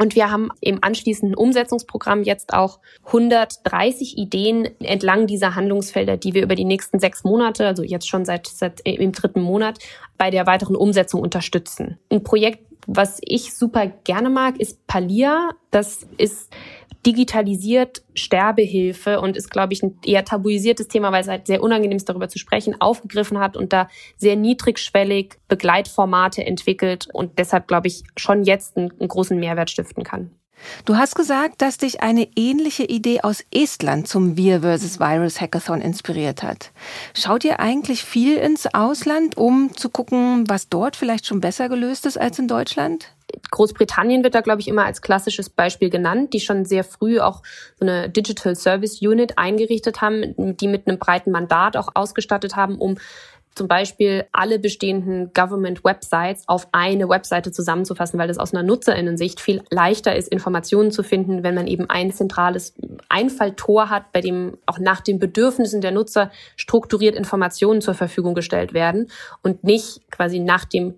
Und 0.00 0.14
wir 0.14 0.30
haben 0.30 0.50
im 0.60 0.78
anschließenden 0.82 1.36
Umsetzungsprogramm 1.36 2.22
jetzt 2.22 2.54
auch 2.54 2.78
130 3.06 4.16
Ideen 4.16 4.68
entlang 4.80 5.26
dieser 5.26 5.54
Handlungsfelder, 5.54 6.16
die 6.16 6.34
wir 6.34 6.42
über 6.42 6.54
die 6.54 6.64
nächsten 6.64 6.98
sechs 6.98 7.24
Monate, 7.24 7.66
also 7.66 7.82
jetzt 7.82 8.08
schon 8.08 8.24
seit, 8.24 8.46
seit 8.46 8.80
im 8.80 9.12
dritten 9.12 9.40
Monat, 9.40 9.78
bei 10.16 10.30
der 10.30 10.46
weiteren 10.46 10.76
Umsetzung 10.76 11.20
unterstützen. 11.20 11.98
Ein 12.10 12.22
Projekt, 12.22 12.60
was 12.86 13.18
ich 13.22 13.54
super 13.54 13.86
gerne 13.86 14.30
mag, 14.30 14.60
ist 14.60 14.86
Palia. 14.86 15.50
Das 15.70 16.06
ist 16.18 16.50
digitalisiert 17.06 18.02
Sterbehilfe 18.14 19.20
und 19.20 19.36
ist, 19.36 19.50
glaube 19.50 19.72
ich, 19.72 19.82
ein 19.82 19.98
eher 20.04 20.24
tabuisiertes 20.24 20.88
Thema, 20.88 21.12
weil 21.12 21.22
es 21.22 21.28
halt 21.28 21.46
sehr 21.46 21.62
unangenehm 21.62 21.96
ist, 21.96 22.08
darüber 22.08 22.28
zu 22.28 22.38
sprechen, 22.38 22.80
aufgegriffen 22.80 23.38
hat 23.38 23.56
und 23.56 23.72
da 23.72 23.88
sehr 24.16 24.36
niedrigschwellig 24.36 25.34
Begleitformate 25.48 26.44
entwickelt 26.46 27.08
und 27.12 27.38
deshalb, 27.38 27.68
glaube 27.68 27.88
ich, 27.88 28.04
schon 28.16 28.44
jetzt 28.44 28.76
einen, 28.76 28.92
einen 28.98 29.08
großen 29.08 29.38
Mehrwert 29.38 29.70
stiften 29.70 30.04
kann. 30.04 30.30
Du 30.84 30.96
hast 30.96 31.14
gesagt, 31.14 31.62
dass 31.62 31.78
dich 31.78 32.02
eine 32.02 32.28
ähnliche 32.36 32.84
Idee 32.84 33.20
aus 33.20 33.44
Estland 33.52 34.08
zum 34.08 34.36
Wir 34.36 34.60
vs. 34.60 34.98
Virus 35.00 35.40
Hackathon 35.40 35.80
inspiriert 35.80 36.42
hat. 36.42 36.70
Schaut 37.14 37.44
ihr 37.44 37.60
eigentlich 37.60 38.04
viel 38.04 38.36
ins 38.36 38.72
Ausland, 38.72 39.36
um 39.36 39.76
zu 39.76 39.88
gucken, 39.88 40.44
was 40.48 40.68
dort 40.68 40.96
vielleicht 40.96 41.26
schon 41.26 41.40
besser 41.40 41.68
gelöst 41.68 42.06
ist 42.06 42.18
als 42.18 42.38
in 42.38 42.48
Deutschland? 42.48 43.14
Großbritannien 43.50 44.22
wird 44.22 44.34
da, 44.34 44.40
glaube 44.40 44.60
ich, 44.60 44.68
immer 44.68 44.84
als 44.84 45.02
klassisches 45.02 45.50
Beispiel 45.50 45.90
genannt, 45.90 46.32
die 46.32 46.40
schon 46.40 46.64
sehr 46.64 46.84
früh 46.84 47.20
auch 47.20 47.42
so 47.78 47.86
eine 47.86 48.08
Digital 48.08 48.54
Service 48.56 49.00
Unit 49.00 49.38
eingerichtet 49.38 50.00
haben, 50.00 50.56
die 50.56 50.68
mit 50.68 50.86
einem 50.86 50.98
breiten 50.98 51.30
Mandat 51.30 51.76
auch 51.76 51.88
ausgestattet 51.94 52.56
haben, 52.56 52.78
um 52.78 52.96
zum 53.54 53.68
Beispiel 53.68 54.24
alle 54.32 54.58
bestehenden 54.58 55.32
Government-Websites 55.32 56.48
auf 56.48 56.68
eine 56.72 57.08
Webseite 57.08 57.52
zusammenzufassen, 57.52 58.18
weil 58.18 58.28
das 58.28 58.38
aus 58.38 58.52
einer 58.52 58.64
Nutzerinnensicht 58.64 59.40
viel 59.40 59.62
leichter 59.70 60.16
ist, 60.16 60.28
Informationen 60.28 60.90
zu 60.90 61.02
finden, 61.02 61.44
wenn 61.44 61.54
man 61.54 61.66
eben 61.66 61.88
ein 61.88 62.12
zentrales 62.12 62.74
Einfalltor 63.08 63.90
hat, 63.90 64.12
bei 64.12 64.20
dem 64.20 64.58
auch 64.66 64.78
nach 64.78 65.00
den 65.00 65.18
Bedürfnissen 65.18 65.80
der 65.80 65.92
Nutzer 65.92 66.30
strukturiert 66.56 67.14
Informationen 67.14 67.80
zur 67.80 67.94
Verfügung 67.94 68.34
gestellt 68.34 68.74
werden 68.74 69.08
und 69.42 69.62
nicht 69.62 70.00
quasi 70.10 70.40
nach 70.40 70.64
dem 70.64 70.94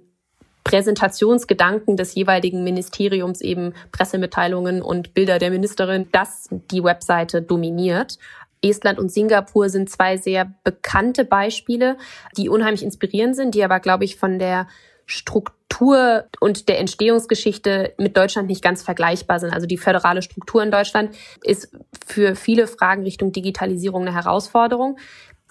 Präsentationsgedanken 0.67 1.97
des 1.97 2.17
jeweiligen 2.17 2.65
Ministeriums 2.65 3.41
eben 3.41 3.73
Pressemitteilungen 3.93 4.83
und 4.83 5.15
Bilder 5.15 5.39
der 5.39 5.53
Ministerin, 5.53 6.09
das 6.11 6.49
die 6.51 6.83
Webseite 6.83 7.41
dominiert. 7.41 8.19
Estland 8.63 8.99
und 8.99 9.13
Singapur 9.13 9.69
sind 9.69 9.89
zwei 9.89 10.17
sehr 10.17 10.53
bekannte 10.65 11.25
Beispiele, 11.25 11.97
die 12.37 12.49
unheimlich 12.49 12.83
inspirierend 12.83 13.37
sind, 13.37 13.55
die 13.55 13.63
aber, 13.63 13.79
glaube 13.79 14.05
ich, 14.05 14.17
von 14.17 14.41
der 14.41 14.67
Struktur 15.05 16.25
und 16.41 16.69
der 16.69 16.81
Entstehungsgeschichte 16.81 17.95
mit 17.97 18.17
Deutschland 18.17 18.49
nicht 18.49 18.63
ganz 18.63 18.83
vergleichbar 18.83 19.39
sind. 19.39 19.53
Also 19.53 19.69
die 19.69 19.77
föderale 19.77 20.21
Struktur 20.21 20.65
in 20.65 20.73
Deutschland 20.73 21.15
ist 21.45 21.71
für 22.05 22.35
viele 22.35 22.67
Fragen 22.67 23.05
Richtung 23.05 23.31
Digitalisierung 23.31 24.03
eine 24.03 24.15
Herausforderung. 24.15 24.99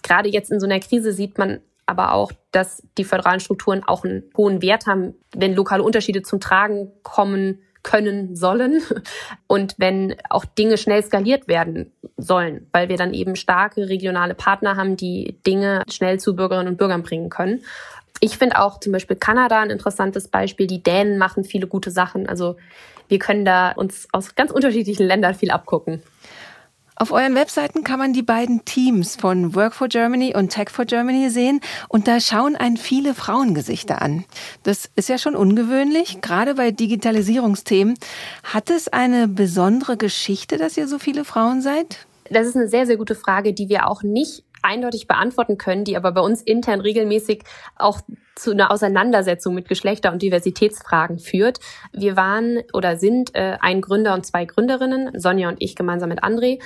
Gerade 0.03 0.27
jetzt 0.27 0.51
in 0.51 0.59
so 0.59 0.65
einer 0.65 0.81
Krise 0.81 1.13
sieht 1.13 1.37
man 1.37 1.61
aber 1.85 2.13
auch, 2.13 2.31
dass 2.51 2.83
die 2.97 3.03
föderalen 3.03 3.39
Strukturen 3.39 3.83
auch 3.85 4.03
einen 4.03 4.23
hohen 4.35 4.61
Wert 4.61 4.87
haben, 4.87 5.13
wenn 5.35 5.55
lokale 5.55 5.83
Unterschiede 5.83 6.21
zum 6.21 6.39
Tragen 6.39 6.91
kommen 7.03 7.61
können 7.83 8.35
sollen 8.35 8.81
und 9.47 9.75
wenn 9.77 10.15
auch 10.29 10.43
Dinge 10.43 10.77
schnell 10.77 11.03
skaliert 11.03 11.47
werden 11.47 11.93
sollen, 12.17 12.67
weil 12.71 12.89
wir 12.89 12.97
dann 12.97 13.13
eben 13.13 13.35
starke 13.35 13.87
regionale 13.87 14.33
Partner 14.33 14.75
haben, 14.75 14.97
die 14.97 15.37
Dinge 15.45 15.83
schnell 15.89 16.19
zu 16.19 16.35
Bürgerinnen 16.35 16.67
und 16.67 16.77
Bürgern 16.77 17.03
bringen 17.03 17.29
können. 17.29 17.61
Ich 18.21 18.37
finde 18.37 18.59
auch 18.59 18.79
zum 18.79 18.91
Beispiel 18.91 19.17
Kanada 19.17 19.61
ein 19.61 19.69
interessantes 19.69 20.29
Beispiel. 20.29 20.67
Die 20.67 20.81
Dänen 20.81 21.17
machen 21.17 21.43
viele 21.43 21.67
gute 21.67 21.91
Sachen. 21.91 22.27
Also 22.27 22.55
wir 23.07 23.19
können 23.19 23.45
da 23.45 23.71
uns 23.71 24.07
aus 24.11 24.35
ganz 24.35 24.51
unterschiedlichen 24.51 25.05
Ländern 25.05 25.35
viel 25.35 25.51
abgucken. 25.51 26.01
Auf 26.97 27.11
euren 27.11 27.35
Webseiten 27.35 27.83
kann 27.83 27.99
man 27.99 28.13
die 28.13 28.23
beiden 28.23 28.63
Teams 28.63 29.17
von 29.17 29.53
Work 29.53 29.73
for 29.73 29.89
Germany 29.89 30.33
und 30.33 30.49
Tech 30.49 30.69
for 30.69 30.85
Germany 30.85 31.29
sehen 31.29 31.59
und 31.89 32.07
da 32.07 32.21
schauen 32.21 32.55
einen 32.55 32.77
viele 32.77 33.13
Frauengesichter 33.13 34.01
an. 34.01 34.23
Das 34.63 34.89
ist 34.95 35.09
ja 35.09 35.17
schon 35.17 35.35
ungewöhnlich, 35.35 36.21
gerade 36.21 36.55
bei 36.55 36.71
Digitalisierungsthemen. 36.71 37.95
Hat 38.43 38.69
es 38.69 38.87
eine 38.87 39.27
besondere 39.27 39.97
Geschichte, 39.97 40.55
dass 40.57 40.77
ihr 40.77 40.87
so 40.87 40.97
viele 40.97 41.25
Frauen 41.25 41.61
seid? 41.61 42.07
Das 42.29 42.47
ist 42.47 42.55
eine 42.55 42.69
sehr, 42.69 42.85
sehr 42.85 42.95
gute 42.95 43.15
Frage, 43.15 43.51
die 43.51 43.67
wir 43.67 43.89
auch 43.89 44.01
nicht 44.01 44.45
eindeutig 44.65 45.07
beantworten 45.07 45.57
können, 45.57 45.85
die 45.85 45.95
aber 45.95 46.11
bei 46.11 46.21
uns 46.21 46.41
intern 46.41 46.81
regelmäßig 46.81 47.43
auch 47.75 48.01
zu 48.35 48.51
einer 48.51 48.71
Auseinandersetzung 48.71 49.55
mit 49.55 49.69
Geschlechter- 49.69 50.11
und 50.11 50.21
Diversitätsfragen 50.21 51.19
führt. 51.19 51.59
Wir 51.93 52.17
waren 52.17 52.63
oder 52.73 52.97
sind 52.97 53.33
äh, 53.33 53.57
ein 53.61 53.79
Gründer 53.79 54.13
und 54.13 54.25
zwei 54.25 54.43
Gründerinnen, 54.43 55.17
Sonja 55.17 55.47
und 55.47 55.57
ich 55.59 55.75
gemeinsam 55.75 56.09
mit 56.09 56.23
André. 56.23 56.61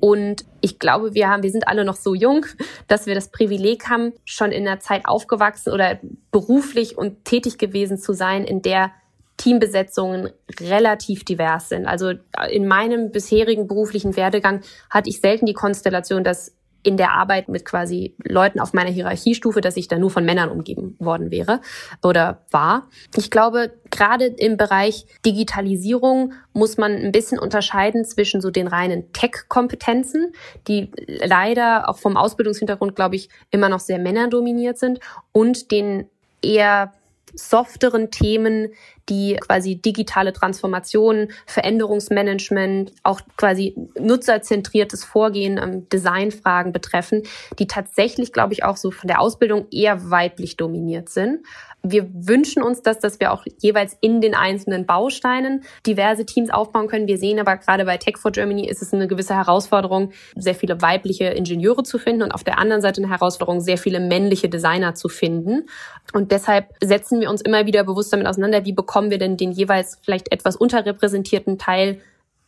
Und 0.00 0.44
ich 0.60 0.78
glaube, 0.78 1.14
wir 1.14 1.30
haben, 1.30 1.42
wir 1.42 1.50
sind 1.50 1.66
alle 1.66 1.84
noch 1.84 1.96
so 1.96 2.14
jung, 2.14 2.44
dass 2.88 3.06
wir 3.06 3.14
das 3.14 3.30
Privileg 3.30 3.88
haben, 3.88 4.12
schon 4.26 4.52
in 4.52 4.68
einer 4.68 4.80
Zeit 4.80 5.06
aufgewachsen 5.06 5.72
oder 5.72 5.98
beruflich 6.30 6.98
und 6.98 7.24
tätig 7.24 7.56
gewesen 7.56 7.96
zu 7.96 8.12
sein, 8.12 8.44
in 8.44 8.60
der 8.60 8.90
Teambesetzungen 9.36 10.30
relativ 10.60 11.24
divers 11.24 11.68
sind. 11.68 11.86
Also 11.86 12.12
in 12.50 12.68
meinem 12.68 13.10
bisherigen 13.10 13.66
beruflichen 13.66 14.16
Werdegang 14.16 14.60
hatte 14.90 15.08
ich 15.08 15.20
selten 15.20 15.46
die 15.46 15.54
Konstellation, 15.54 16.22
dass 16.22 16.54
in 16.84 16.96
der 16.96 17.12
Arbeit 17.12 17.48
mit 17.48 17.64
quasi 17.64 18.14
Leuten 18.22 18.60
auf 18.60 18.72
meiner 18.72 18.90
Hierarchiestufe, 18.90 19.60
dass 19.60 19.76
ich 19.76 19.88
da 19.88 19.98
nur 19.98 20.10
von 20.10 20.24
Männern 20.24 20.50
umgeben 20.50 20.96
worden 20.98 21.30
wäre 21.30 21.60
oder 22.02 22.42
war. 22.50 22.88
Ich 23.16 23.30
glaube, 23.30 23.72
gerade 23.90 24.26
im 24.26 24.56
Bereich 24.56 25.06
Digitalisierung 25.26 26.34
muss 26.52 26.76
man 26.76 26.92
ein 26.92 27.10
bisschen 27.10 27.38
unterscheiden 27.38 28.04
zwischen 28.04 28.40
so 28.40 28.50
den 28.50 28.68
reinen 28.68 29.12
Tech-Kompetenzen, 29.12 30.32
die 30.68 30.90
leider 31.06 31.88
auch 31.88 31.98
vom 31.98 32.16
Ausbildungshintergrund, 32.16 32.94
glaube 32.94 33.16
ich, 33.16 33.30
immer 33.50 33.68
noch 33.68 33.80
sehr 33.80 33.98
männerdominiert 33.98 34.78
sind 34.78 35.00
und 35.32 35.70
den 35.70 36.08
eher 36.42 36.92
softeren 37.36 38.10
Themen, 38.10 38.68
die 39.08 39.36
quasi 39.36 39.76
digitale 39.76 40.32
Transformation, 40.32 41.28
Veränderungsmanagement, 41.46 42.92
auch 43.02 43.20
quasi 43.36 43.74
nutzerzentriertes 43.98 45.04
Vorgehen, 45.04 45.58
ähm, 45.62 45.88
Designfragen 45.88 46.72
betreffen, 46.72 47.22
die 47.58 47.66
tatsächlich, 47.66 48.32
glaube 48.32 48.54
ich, 48.54 48.64
auch 48.64 48.76
so 48.76 48.90
von 48.90 49.08
der 49.08 49.20
Ausbildung 49.20 49.66
eher 49.70 50.10
weiblich 50.10 50.56
dominiert 50.56 51.08
sind 51.08 51.44
wir 51.84 52.08
wünschen 52.14 52.62
uns 52.62 52.82
das, 52.82 52.98
dass 52.98 53.20
wir 53.20 53.30
auch 53.32 53.44
jeweils 53.60 53.96
in 54.00 54.20
den 54.22 54.34
einzelnen 54.34 54.86
Bausteinen 54.86 55.62
diverse 55.86 56.24
Teams 56.24 56.50
aufbauen 56.50 56.88
können. 56.88 57.06
Wir 57.06 57.18
sehen 57.18 57.38
aber 57.38 57.58
gerade 57.58 57.84
bei 57.84 57.98
Tech 57.98 58.16
for 58.16 58.32
Germany 58.32 58.66
ist 58.66 58.80
es 58.80 58.92
eine 58.94 59.06
gewisse 59.06 59.34
Herausforderung, 59.34 60.10
sehr 60.34 60.54
viele 60.54 60.80
weibliche 60.80 61.26
Ingenieure 61.26 61.82
zu 61.82 61.98
finden 61.98 62.22
und 62.22 62.32
auf 62.32 62.42
der 62.42 62.58
anderen 62.58 62.80
Seite 62.80 63.02
eine 63.02 63.10
Herausforderung, 63.10 63.60
sehr 63.60 63.76
viele 63.76 64.00
männliche 64.00 64.48
Designer 64.48 64.94
zu 64.94 65.08
finden. 65.08 65.66
Und 66.14 66.32
deshalb 66.32 66.68
setzen 66.82 67.20
wir 67.20 67.28
uns 67.28 67.42
immer 67.42 67.66
wieder 67.66 67.84
bewusst 67.84 68.12
damit 68.12 68.26
auseinander, 68.26 68.64
wie 68.64 68.72
bekommen 68.72 69.10
wir 69.10 69.18
denn 69.18 69.36
den 69.36 69.52
jeweils 69.52 69.98
vielleicht 70.02 70.32
etwas 70.32 70.56
unterrepräsentierten 70.56 71.58
Teil 71.58 72.00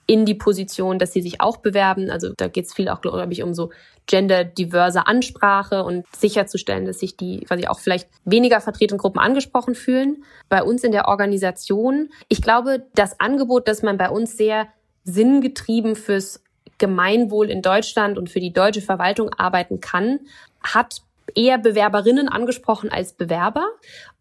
in 0.06 0.24
die 0.24 0.34
Position, 0.34 0.98
dass 0.98 1.12
sie 1.12 1.22
sich 1.22 1.40
auch 1.40 1.58
bewerben. 1.58 2.10
Also 2.10 2.32
da 2.36 2.48
geht 2.48 2.66
es 2.66 2.74
viel 2.74 2.88
auch, 2.88 3.00
glaube 3.00 3.32
ich, 3.32 3.42
um 3.42 3.54
so 3.54 3.70
genderdiverse 4.06 5.06
Ansprache 5.06 5.82
und 5.82 6.06
sicherzustellen, 6.14 6.84
dass 6.84 7.00
sich 7.00 7.16
die 7.16 7.40
quasi 7.40 7.66
auch 7.66 7.80
vielleicht 7.80 8.08
weniger 8.24 8.60
vertretenen 8.60 8.98
Gruppen 8.98 9.18
angesprochen 9.18 9.74
fühlen. 9.74 10.24
Bei 10.48 10.62
uns 10.62 10.84
in 10.84 10.92
der 10.92 11.08
Organisation, 11.08 12.10
ich 12.28 12.40
glaube, 12.40 12.86
das 12.94 13.18
Angebot, 13.18 13.66
dass 13.66 13.82
man 13.82 13.98
bei 13.98 14.08
uns 14.08 14.36
sehr 14.36 14.68
sinngetrieben 15.02 15.96
fürs 15.96 16.42
Gemeinwohl 16.78 17.50
in 17.50 17.62
Deutschland 17.62 18.18
und 18.18 18.30
für 18.30 18.40
die 18.40 18.52
deutsche 18.52 18.82
Verwaltung 18.82 19.30
arbeiten 19.32 19.80
kann, 19.80 20.20
hat 20.62 21.02
eher 21.34 21.58
Bewerberinnen 21.58 22.28
angesprochen 22.28 22.90
als 22.90 23.12
Bewerber. 23.12 23.66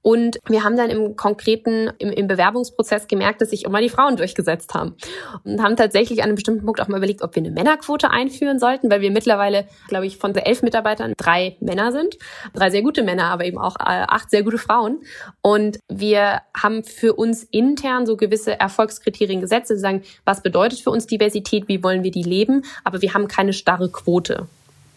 Und 0.06 0.38
wir 0.48 0.64
haben 0.64 0.78
dann 0.78 0.92
im 0.92 1.16
konkreten, 1.16 1.92
im, 1.98 2.12
im 2.12 2.28
Bewerbungsprozess 2.28 3.08
gemerkt, 3.08 3.42
dass 3.42 3.50
sich 3.50 3.66
immer 3.66 3.82
die 3.82 3.90
Frauen 3.90 4.18
durchgesetzt 4.18 4.76
haben. 4.76 4.96
Und 5.44 5.64
haben 5.64 5.76
tatsächlich 5.76 6.20
an 6.20 6.26
einem 6.26 6.36
bestimmten 6.36 6.64
Punkt 6.64 6.80
auch 6.80 6.88
mal 6.88 6.98
überlegt, 6.98 7.24
ob 7.24 7.36
wir 7.36 7.42
eine 7.42 7.50
Männerquote 7.50 8.12
einführen 8.12 8.60
sollten, 8.60 8.92
weil 8.92 9.02
wir 9.02 9.10
mittlerweile, 9.10 9.66
glaube 9.88 10.06
ich, 10.06 10.18
von 10.18 10.36
elf 10.36 10.62
Mitarbeitern 10.62 11.16
drei 11.18 11.58
Männer 11.60 11.92
sind. 11.92 12.18
Drei 12.54 12.70
sehr 12.70 12.84
gute 12.84 13.02
Männer, 13.02 13.32
aber 13.32 13.46
eben 13.46 13.58
auch 13.58 13.78
äh, 13.78 14.06
acht 14.08 14.30
sehr 14.30 14.44
gute 14.44 14.60
Frauen. 14.60 15.00
Und 15.42 15.80
wir 15.90 16.42
haben 16.56 16.84
für 16.84 17.14
uns 17.16 17.44
intern 17.44 18.06
so 18.06 18.16
gewisse 18.16 18.60
Erfolgskriterien 18.60 19.42
gesetzt, 19.42 19.70
zu 19.70 19.80
sagen, 19.80 20.04
was 20.24 20.44
bedeutet 20.44 20.82
für 20.82 20.92
uns 20.92 21.08
Diversität, 21.08 21.68
wie 21.68 21.82
wollen 21.82 22.04
wir 22.04 22.12
die 22.12 22.22
leben, 22.22 22.62
aber 22.84 23.02
wir 23.02 23.16
haben 23.16 23.28
keine 23.28 23.54
starre 23.54 23.90
Quote. 23.90 24.48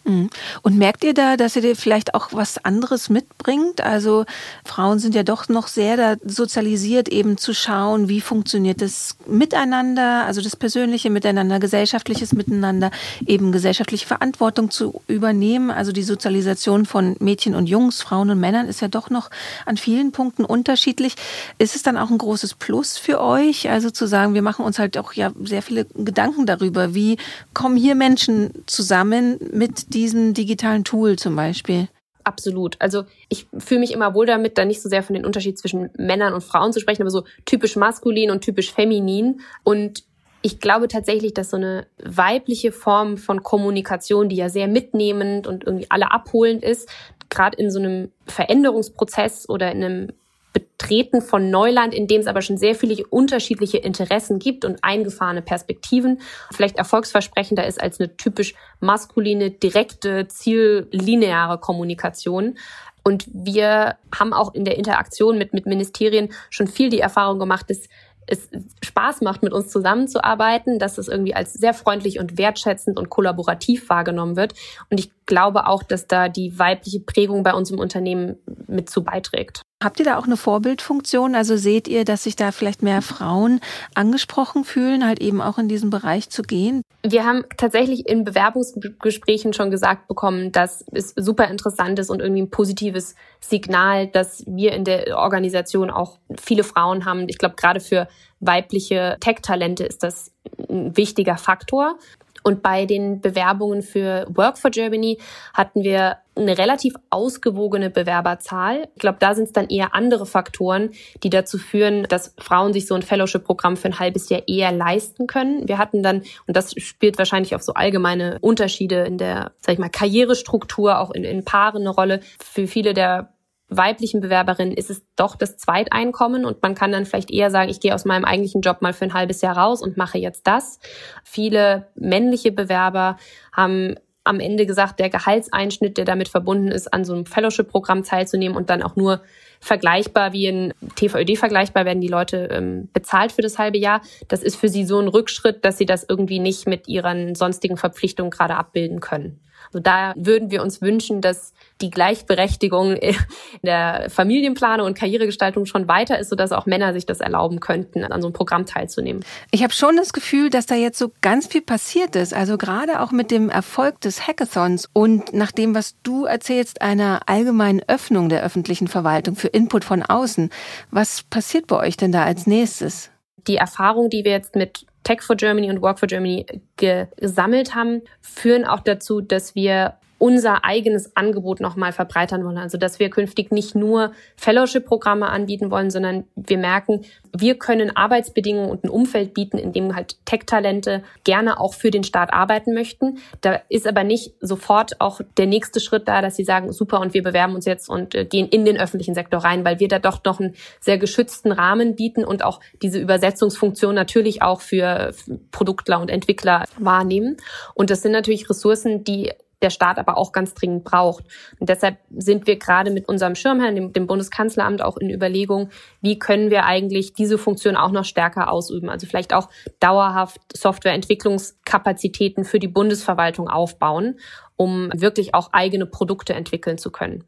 Mhm. 0.09 0.29
Und 0.61 0.77
merkt 0.77 1.03
ihr 1.03 1.13
da, 1.13 1.37
dass 1.37 1.55
ihr 1.55 1.61
dir 1.61 1.75
vielleicht 1.75 2.15
auch 2.15 2.29
was 2.31 2.63
anderes 2.65 3.09
mitbringt? 3.09 3.81
Also 3.81 4.25
Frauen 4.65 4.99
sind 4.99 5.15
ja 5.15 5.23
doch 5.23 5.49
noch 5.49 5.67
sehr 5.67 5.97
da 5.97 6.15
sozialisiert, 6.25 7.09
eben 7.09 7.37
zu 7.37 7.53
schauen, 7.53 8.09
wie 8.09 8.21
funktioniert 8.21 8.81
das 8.81 9.17
Miteinander, 9.27 10.25
also 10.25 10.41
das 10.41 10.55
persönliche 10.55 11.09
Miteinander, 11.09 11.59
gesellschaftliches 11.59 12.33
Miteinander, 12.33 12.91
eben 13.25 13.51
gesellschaftliche 13.51 14.07
Verantwortung 14.07 14.71
zu 14.71 15.01
übernehmen. 15.07 15.69
Also 15.71 15.91
die 15.91 16.03
Sozialisation 16.03 16.85
von 16.85 17.15
Mädchen 17.19 17.53
und 17.55 17.67
Jungs, 17.67 18.01
Frauen 18.01 18.31
und 18.31 18.39
Männern 18.39 18.67
ist 18.67 18.81
ja 18.81 18.87
doch 18.87 19.09
noch 19.09 19.29
an 19.65 19.77
vielen 19.77 20.11
Punkten 20.11 20.45
unterschiedlich. 20.45 21.15
Ist 21.59 21.75
es 21.75 21.83
dann 21.83 21.97
auch 21.97 22.09
ein 22.09 22.17
großes 22.17 22.55
Plus 22.55 22.97
für 22.97 23.21
euch? 23.21 23.69
Also 23.69 23.91
zu 23.91 24.07
sagen, 24.07 24.33
wir 24.33 24.41
machen 24.41 24.65
uns 24.65 24.79
halt 24.79 24.97
auch 24.97 25.13
ja 25.13 25.31
sehr 25.43 25.61
viele 25.61 25.85
Gedanken 25.95 26.45
darüber, 26.45 26.95
wie 26.95 27.17
kommen 27.53 27.77
hier 27.77 27.95
Menschen 27.95 28.51
zusammen 28.65 29.37
mit 29.53 29.93
diesem 29.99 30.33
digitalen 30.33 30.85
Tool 30.85 31.17
zum 31.17 31.35
Beispiel? 31.35 31.89
Absolut. 32.23 32.77
Also 32.79 33.03
ich 33.27 33.47
fühle 33.57 33.81
mich 33.81 33.91
immer 33.91 34.13
wohl 34.13 34.25
damit, 34.25 34.57
da 34.57 34.63
nicht 34.63 34.81
so 34.81 34.87
sehr 34.87 35.03
von 35.03 35.13
den 35.13 35.25
Unterschied 35.25 35.57
zwischen 35.57 35.89
Männern 35.97 36.33
und 36.33 36.43
Frauen 36.43 36.71
zu 36.71 36.79
sprechen, 36.79 37.01
aber 37.01 37.11
so 37.11 37.25
typisch 37.45 37.75
maskulin 37.75 38.31
und 38.31 38.41
typisch 38.41 38.71
feminin. 38.71 39.41
Und 39.63 40.03
ich 40.41 40.59
glaube 40.59 40.87
tatsächlich, 40.87 41.33
dass 41.33 41.49
so 41.49 41.57
eine 41.57 41.85
weibliche 42.01 42.71
Form 42.71 43.17
von 43.17 43.43
Kommunikation, 43.43 44.29
die 44.29 44.37
ja 44.37 44.47
sehr 44.47 44.69
mitnehmend 44.69 45.47
und 45.47 45.65
irgendwie 45.65 45.87
alle 45.89 46.11
abholend 46.11 46.63
ist, 46.63 46.89
gerade 47.29 47.57
in 47.57 47.71
so 47.71 47.79
einem 47.79 48.11
Veränderungsprozess 48.25 49.49
oder 49.49 49.71
in 49.71 49.83
einem 49.83 50.13
Betreten 50.53 51.21
von 51.21 51.49
Neuland, 51.49 51.93
in 51.93 52.07
dem 52.07 52.21
es 52.21 52.27
aber 52.27 52.41
schon 52.41 52.57
sehr 52.57 52.73
viele 52.73 53.05
unterschiedliche 53.07 53.77
Interessen 53.77 54.39
gibt 54.39 54.65
und 54.65 54.79
eingefahrene 54.83 55.41
Perspektiven, 55.41 56.21
vielleicht 56.51 56.77
erfolgsversprechender 56.77 57.67
ist 57.67 57.81
als 57.81 57.99
eine 57.99 58.15
typisch 58.17 58.55
maskuline, 58.79 59.51
direkte, 59.51 60.27
ziellineare 60.27 61.59
Kommunikation. 61.59 62.57
Und 63.03 63.27
wir 63.31 63.95
haben 64.13 64.33
auch 64.33 64.53
in 64.53 64.65
der 64.65 64.77
Interaktion 64.77 65.37
mit, 65.37 65.53
mit 65.53 65.65
Ministerien 65.65 66.29
schon 66.49 66.67
viel 66.67 66.89
die 66.89 66.99
Erfahrung 66.99 67.39
gemacht, 67.39 67.69
dass 67.69 67.87
es 68.29 68.49
Spaß 68.83 69.21
macht, 69.21 69.41
mit 69.41 69.53
uns 69.53 69.69
zusammenzuarbeiten, 69.69 70.77
dass 70.77 70.97
es 70.97 71.07
irgendwie 71.07 71.33
als 71.33 71.53
sehr 71.53 71.73
freundlich 71.73 72.19
und 72.19 72.37
wertschätzend 72.37 72.97
und 72.97 73.09
kollaborativ 73.09 73.89
wahrgenommen 73.89 74.35
wird. 74.35 74.53
Und 74.89 74.99
ich 74.99 75.11
glaube 75.25 75.67
auch, 75.67 75.81
dass 75.83 76.07
da 76.07 76.29
die 76.29 76.57
weibliche 76.59 76.99
Prägung 76.99 77.43
bei 77.43 77.53
uns 77.53 77.71
im 77.71 77.79
Unternehmen 77.79 78.37
mit 78.67 78.89
zu 78.89 79.03
beiträgt. 79.03 79.63
Habt 79.81 79.99
ihr 79.99 80.05
da 80.05 80.17
auch 80.17 80.25
eine 80.25 80.35
Vorbildfunktion? 80.35 81.35
Also 81.35 81.55
seht 81.55 81.87
ihr, 81.87 82.03
dass 82.03 82.23
sich 82.23 82.35
da 82.35 82.51
vielleicht 82.51 82.83
mehr 82.83 83.01
Frauen 83.01 83.61
angesprochen 83.95 84.65
fühlen, 84.65 85.07
halt 85.07 85.21
eben 85.21 85.41
auch 85.41 85.57
in 85.57 85.69
diesen 85.69 85.89
Bereich 85.89 86.29
zu 86.29 86.41
gehen? 86.41 86.81
Wir 87.01 87.23
haben 87.23 87.45
tatsächlich 87.55 88.05
in 88.05 88.25
Bewerbungsgesprächen 88.25 89.53
schon 89.53 89.71
gesagt 89.71 90.09
bekommen, 90.09 90.51
dass 90.51 90.83
es 90.91 91.13
super 91.15 91.47
interessant 91.47 91.97
ist 91.97 92.09
und 92.09 92.19
irgendwie 92.19 92.41
ein 92.41 92.49
positives 92.49 93.15
Signal, 93.39 94.07
dass 94.07 94.43
wir 94.45 94.73
in 94.73 94.83
der 94.83 95.17
Organisation 95.17 95.89
auch 95.89 96.17
viele 96.37 96.65
Frauen 96.65 97.05
haben. 97.05 97.29
Ich 97.29 97.37
glaube, 97.37 97.55
gerade 97.55 97.79
für 97.79 98.09
weibliche 98.41 99.15
Tech-Talente 99.21 99.85
ist 99.85 100.03
das 100.03 100.33
ein 100.69 100.97
wichtiger 100.97 101.37
Faktor. 101.37 101.97
Und 102.43 102.61
bei 102.61 102.85
den 102.85 103.21
Bewerbungen 103.21 103.81
für 103.81 104.27
Work 104.29 104.57
for 104.57 104.71
Germany 104.71 105.19
hatten 105.53 105.83
wir 105.83 106.17
eine 106.41 106.57
relativ 106.57 106.93
ausgewogene 107.09 107.89
Bewerberzahl. 107.89 108.87
Ich 108.95 108.99
glaube, 109.01 109.17
da 109.19 109.35
sind 109.35 109.45
es 109.45 109.53
dann 109.53 109.67
eher 109.67 109.95
andere 109.95 110.25
Faktoren, 110.25 110.91
die 111.23 111.29
dazu 111.29 111.57
führen, 111.57 112.03
dass 112.03 112.33
Frauen 112.39 112.73
sich 112.73 112.87
so 112.87 112.95
ein 112.95 113.01
Fellowship-Programm 113.01 113.77
für 113.77 113.87
ein 113.87 113.99
halbes 113.99 114.29
Jahr 114.29 114.43
eher 114.47 114.71
leisten 114.71 115.27
können. 115.27 115.67
Wir 115.67 115.77
hatten 115.77 116.03
dann, 116.03 116.23
und 116.47 116.57
das 116.57 116.73
spielt 116.77 117.17
wahrscheinlich 117.17 117.55
auf 117.55 117.61
so 117.61 117.73
allgemeine 117.73 118.37
Unterschiede 118.41 119.03
in 119.05 119.17
der, 119.17 119.51
sag 119.59 119.73
ich 119.73 119.79
mal, 119.79 119.89
Karrierestruktur, 119.89 120.99
auch 120.99 121.11
in, 121.11 121.23
in 121.23 121.45
Paaren 121.45 121.81
eine 121.81 121.89
Rolle. 121.89 122.21
Für 122.39 122.67
viele 122.67 122.93
der 122.93 123.33
weiblichen 123.69 124.19
Bewerberinnen 124.19 124.73
ist 124.73 124.89
es 124.89 125.03
doch 125.15 125.35
das 125.35 125.57
Zweiteinkommen 125.57 126.43
und 126.45 126.61
man 126.61 126.75
kann 126.75 126.91
dann 126.91 127.05
vielleicht 127.05 127.31
eher 127.31 127.51
sagen, 127.51 127.69
ich 127.69 127.79
gehe 127.79 127.93
aus 127.93 128.03
meinem 128.03 128.25
eigentlichen 128.25 128.61
Job 128.61 128.81
mal 128.81 128.93
für 128.93 129.05
ein 129.05 129.13
halbes 129.13 129.41
Jahr 129.41 129.57
raus 129.57 129.81
und 129.81 129.95
mache 129.95 130.17
jetzt 130.17 130.47
das. 130.47 130.79
Viele 131.23 131.87
männliche 131.95 132.51
Bewerber 132.51 133.17
haben 133.53 133.95
am 134.23 134.39
Ende 134.39 134.65
gesagt, 134.65 134.99
der 134.99 135.09
Gehaltseinschnitt, 135.09 135.97
der 135.97 136.05
damit 136.05 136.29
verbunden 136.29 136.69
ist, 136.69 136.93
an 136.93 137.05
so 137.05 137.13
einem 137.13 137.25
Fellowship-Programm 137.25 138.03
teilzunehmen 138.03 138.57
und 138.57 138.69
dann 138.69 138.83
auch 138.83 138.95
nur 138.95 139.21
vergleichbar 139.59 140.33
wie 140.33 140.47
ein 140.47 140.73
TVÖD 140.95 141.37
vergleichbar 141.37 141.85
werden 141.85 142.01
die 142.01 142.07
Leute 142.07 142.49
ähm, 142.51 142.89
bezahlt 142.93 143.31
für 143.31 143.41
das 143.41 143.57
halbe 143.57 143.77
Jahr. 143.77 144.01
Das 144.27 144.43
ist 144.43 144.55
für 144.55 144.69
sie 144.69 144.85
so 144.85 144.99
ein 144.99 145.07
Rückschritt, 145.07 145.65
dass 145.65 145.77
sie 145.77 145.85
das 145.85 146.05
irgendwie 146.07 146.39
nicht 146.39 146.67
mit 146.67 146.87
ihren 146.87 147.35
sonstigen 147.35 147.77
Verpflichtungen 147.77 148.31
gerade 148.31 148.55
abbilden 148.55 148.99
können. 148.99 149.39
Also 149.71 149.79
da 149.79 150.13
würden 150.15 150.51
wir 150.51 150.61
uns 150.61 150.81
wünschen, 150.81 151.21
dass 151.21 151.53
die 151.81 151.89
Gleichberechtigung 151.89 152.95
in 152.95 153.15
der 153.63 154.07
Familienplanung 154.09 154.87
und 154.87 154.97
Karrieregestaltung 154.97 155.65
schon 155.65 155.87
weiter 155.87 156.19
ist, 156.19 156.29
sodass 156.29 156.51
auch 156.51 156.65
Männer 156.65 156.93
sich 156.93 157.05
das 157.05 157.19
erlauben 157.19 157.59
könnten, 157.59 158.03
an 158.03 158.21
so 158.21 158.27
einem 158.27 158.33
Programm 158.33 158.65
teilzunehmen. 158.65 159.23
Ich 159.51 159.63
habe 159.63 159.73
schon 159.73 159.95
das 159.95 160.13
Gefühl, 160.13 160.49
dass 160.49 160.65
da 160.65 160.75
jetzt 160.75 160.97
so 160.97 161.11
ganz 161.21 161.47
viel 161.47 161.61
passiert 161.61 162.15
ist. 162.15 162.33
Also 162.33 162.57
gerade 162.57 163.01
auch 163.01 163.11
mit 163.11 163.31
dem 163.31 163.49
Erfolg 163.49 164.01
des 164.01 164.27
Hackathons 164.27 164.89
und 164.91 165.33
nach 165.33 165.51
dem, 165.51 165.75
was 165.75 165.95
du 166.03 166.25
erzählst, 166.25 166.81
einer 166.81 167.21
allgemeinen 167.27 167.81
Öffnung 167.87 168.29
der 168.29 168.43
öffentlichen 168.43 168.87
Verwaltung 168.87 169.35
für 169.35 169.47
Input 169.47 169.83
von 169.85 170.03
außen. 170.03 170.49
Was 170.91 171.23
passiert 171.23 171.67
bei 171.67 171.77
euch 171.77 171.97
denn 171.97 172.11
da 172.11 172.23
als 172.23 172.47
nächstes? 172.47 173.11
Die 173.47 173.55
Erfahrung, 173.55 174.09
die 174.09 174.25
wir 174.25 174.31
jetzt 174.31 174.55
mit 174.55 174.85
Tech 175.03 175.21
for 175.21 175.35
Germany 175.35 175.69
und 175.69 175.81
Work 175.81 175.99
for 175.99 176.07
Germany 176.07 176.45
gesammelt 176.77 177.75
haben, 177.75 178.01
führen 178.21 178.65
auch 178.65 178.81
dazu, 178.81 179.21
dass 179.21 179.55
wir 179.55 179.95
unser 180.19 180.63
eigenes 180.65 181.15
Angebot 181.15 181.59
nochmal 181.59 181.93
verbreitern 181.93 182.45
wollen. 182.45 182.57
Also 182.57 182.77
dass 182.77 182.99
wir 182.99 183.09
künftig 183.09 183.51
nicht 183.51 183.73
nur 183.73 184.11
Fellowship-Programme 184.35 185.27
anbieten 185.27 185.71
wollen, 185.71 185.89
sondern 185.89 186.25
wir 186.35 186.57
merken, 186.57 187.01
wir 187.35 187.57
können 187.57 187.95
Arbeitsbedingungen 187.95 188.69
und 188.69 188.83
ein 188.83 188.89
Umfeld 188.89 189.33
bieten, 189.33 189.57
in 189.57 189.73
dem 189.73 189.95
halt 189.95 190.17
Tech-Talente 190.25 191.03
gerne 191.23 191.59
auch 191.59 191.73
für 191.73 191.89
den 191.89 192.03
Staat 192.03 192.33
arbeiten 192.33 192.73
möchten. 192.73 193.19
Da 193.41 193.61
ist 193.69 193.87
aber 193.87 194.03
nicht 194.03 194.33
sofort 194.41 194.99
auch 194.99 195.21
der 195.37 195.47
nächste 195.47 195.79
Schritt 195.79 196.07
da, 196.07 196.21
dass 196.21 196.35
sie 196.35 196.43
sagen, 196.43 196.71
super, 196.71 196.99
und 196.99 197.13
wir 197.13 197.23
bewerben 197.23 197.55
uns 197.55 197.65
jetzt 197.65 197.89
und 197.89 198.13
äh, 198.13 198.25
gehen 198.25 198.47
in 198.49 198.65
den 198.65 198.77
öffentlichen 198.77 199.15
Sektor 199.15 199.39
rein, 199.39 199.63
weil 199.65 199.79
wir 199.79 199.87
da 199.87 199.99
doch 199.99 200.23
noch 200.25 200.39
einen 200.39 200.55
sehr 200.79 200.97
geschützten 200.97 201.51
Rahmen 201.51 201.95
bieten 201.95 202.25
und 202.25 202.43
auch 202.43 202.59
diese 202.81 202.99
Übersetzungsfunktion 202.99 203.95
natürlich 203.95 204.41
auch 204.41 204.61
für 204.61 205.13
Produktler 205.51 206.01
und 206.01 206.09
Entwickler 206.09 206.65
wahrnehmen. 206.77 207.37
Und 207.73 207.89
das 207.89 208.01
sind 208.01 208.11
natürlich 208.11 208.49
Ressourcen, 208.49 209.03
die 209.03 209.31
der 209.61 209.69
Staat 209.69 209.97
aber 209.97 210.17
auch 210.17 210.31
ganz 210.31 210.53
dringend 210.53 210.83
braucht. 210.83 211.25
Und 211.59 211.69
deshalb 211.69 211.97
sind 212.09 212.47
wir 212.47 212.57
gerade 212.57 212.91
mit 212.91 213.07
unserem 213.07 213.35
Schirmherrn, 213.35 213.75
dem, 213.75 213.93
dem 213.93 214.07
Bundeskanzleramt, 214.07 214.81
auch 214.81 214.97
in 214.97 215.09
Überlegung, 215.09 215.69
wie 216.01 216.19
können 216.19 216.49
wir 216.49 216.65
eigentlich 216.65 217.13
diese 217.13 217.37
Funktion 217.37 217.75
auch 217.75 217.91
noch 217.91 218.05
stärker 218.05 218.51
ausüben. 218.51 218.89
Also 218.89 219.07
vielleicht 219.07 219.33
auch 219.33 219.49
dauerhaft 219.79 220.39
Softwareentwicklungskapazitäten 220.55 222.45
für 222.45 222.59
die 222.59 222.67
Bundesverwaltung 222.67 223.47
aufbauen, 223.49 224.19
um 224.55 224.89
wirklich 224.95 225.33
auch 225.33 225.53
eigene 225.53 225.85
Produkte 225.85 226.33
entwickeln 226.33 226.77
zu 226.77 226.91
können. 226.91 227.23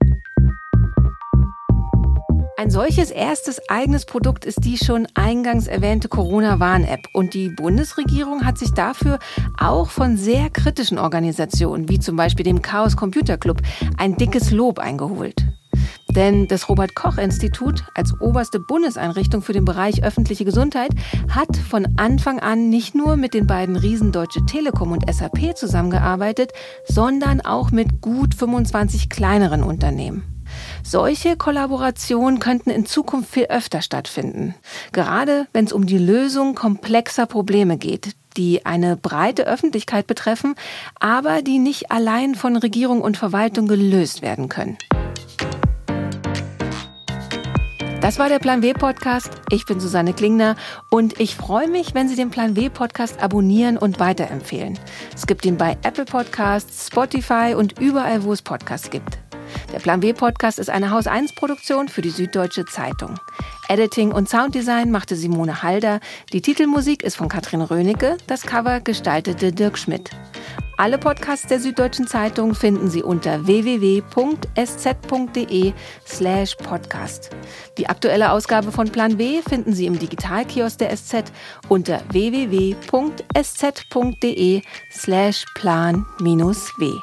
Ein 2.62 2.70
solches 2.70 3.10
erstes 3.10 3.60
eigenes 3.70 4.06
Produkt 4.06 4.46
ist 4.46 4.64
die 4.64 4.78
schon 4.78 5.08
eingangs 5.16 5.66
erwähnte 5.66 6.10
Corona-Warn-App. 6.10 7.08
Und 7.12 7.34
die 7.34 7.50
Bundesregierung 7.50 8.46
hat 8.46 8.60
sich 8.60 8.72
dafür 8.72 9.18
auch 9.60 9.90
von 9.90 10.16
sehr 10.16 10.52
kritischen 10.52 11.00
Organisationen, 11.00 11.90
wie 11.90 12.00
zum 12.00 12.16
Beispiel 12.16 12.44
dem 12.44 12.62
Chaos 12.62 12.96
Computer 12.96 13.40
Club, 13.40 13.64
ein 13.98 14.16
dickes 14.16 14.52
Lob 14.52 14.78
eingeholt. 14.78 15.44
Denn 16.12 16.48
das 16.48 16.70
Robert 16.70 16.94
Koch 16.94 17.18
Institut 17.18 17.84
als 17.96 18.14
oberste 18.22 18.60
Bundeseinrichtung 18.60 19.42
für 19.42 19.54
den 19.54 19.66
Bereich 19.66 20.04
öffentliche 20.04 20.46
Gesundheit 20.46 20.92
hat 21.30 21.58
von 21.58 21.88
Anfang 21.98 22.38
an 22.38 22.70
nicht 22.70 22.94
nur 22.94 23.16
mit 23.16 23.34
den 23.34 23.48
beiden 23.48 23.76
Riesen 23.76 24.12
Deutsche 24.12 24.46
Telekom 24.46 24.92
und 24.92 25.12
SAP 25.12 25.58
zusammengearbeitet, 25.58 26.52
sondern 26.86 27.42
auch 27.42 27.72
mit 27.72 28.02
gut 28.02 28.36
25 28.36 29.10
kleineren 29.10 29.64
Unternehmen. 29.64 30.41
Solche 30.84 31.38
Kollaborationen 31.38 32.40
könnten 32.40 32.70
in 32.70 32.86
Zukunft 32.86 33.32
viel 33.32 33.46
öfter 33.46 33.82
stattfinden. 33.82 34.56
Gerade 34.92 35.48
wenn 35.54 35.66
es 35.66 35.74
um 35.74 35.86
die 35.86 35.98
Lösung 35.98 36.56
komplexer 36.56 37.26
Probleme 37.26 37.78
geht, 37.78 38.16
die 38.38 38.66
eine 38.66 38.98
breite 38.98 39.46
Öffentlichkeit 39.46 40.08
betreffen, 40.08 40.56
aber 41.00 41.42
die 41.42 41.60
nicht 41.60 41.92
allein 41.92 42.36
von 42.36 42.56
Regierung 42.56 43.02
und 43.02 43.18
Verwaltung 43.18 43.68
gelöst 43.68 44.22
werden 44.22 44.50
können. 44.50 44.78
Das 48.02 48.18
war 48.18 48.30
der 48.30 48.40
Plan 48.40 48.64
W 48.64 48.74
Podcast. 48.74 49.30
Ich 49.52 49.68
bin 49.68 49.80
Susanne 49.80 50.14
Klingner 50.14 50.56
und 50.90 51.20
ich 51.20 51.36
freue 51.36 51.68
mich, 51.68 51.94
wenn 51.94 52.10
Sie 52.10 52.16
den 52.16 52.32
Plan 52.32 52.56
W 52.56 52.70
Podcast 52.70 53.22
abonnieren 53.22 53.78
und 53.78 54.00
weiterempfehlen. 54.00 54.80
Es 55.14 55.28
gibt 55.28 55.46
ihn 55.46 55.58
bei 55.58 55.78
Apple 55.84 56.06
Podcasts, 56.06 56.88
Spotify 56.88 57.54
und 57.56 57.80
überall, 57.80 58.24
wo 58.24 58.34
es 58.34 58.42
Podcasts 58.42 58.90
gibt. 58.90 59.20
Der 59.74 59.80
Plan 59.80 60.00
B 60.00 60.14
Podcast 60.14 60.60
ist 60.60 60.70
eine 60.70 60.92
Haus 60.92 61.08
1 61.08 61.36
Produktion 61.36 61.88
für 61.88 62.02
die 62.02 62.10
Süddeutsche 62.10 62.66
Zeitung. 62.66 63.16
Editing 63.70 64.12
und 64.12 64.30
Sounddesign 64.30 64.92
machte 64.92 65.16
Simone 65.16 65.64
Halder. 65.64 66.00
Die 66.34 66.42
Titelmusik 66.42 67.04
ist 67.04 67.16
von 67.18 67.30
Katrin 67.30 67.62
Rönecke. 67.62 68.18
Das 68.28 68.44
Cover 68.44 68.82
gestaltete 68.82 69.52
Dirk 69.52 69.78
Schmidt. 69.78 70.12
Alle 70.82 70.98
Podcasts 70.98 71.46
der 71.46 71.60
Süddeutschen 71.60 72.08
Zeitung 72.08 72.56
finden 72.56 72.90
Sie 72.90 73.04
unter 73.04 73.46
www.sz.de 73.46 74.14
slash 76.08 76.56
podcast. 76.56 77.30
Die 77.78 77.88
aktuelle 77.88 78.32
Ausgabe 78.32 78.72
von 78.72 78.90
Plan 78.90 79.20
W 79.20 79.44
finden 79.48 79.74
Sie 79.74 79.86
im 79.86 80.00
Digitalkiosk 80.00 80.80
der 80.80 80.98
SZ 80.98 81.32
unter 81.70 82.02
www.sz.de 82.10 82.72
slash 84.92 85.46
plan-w. 85.54 87.00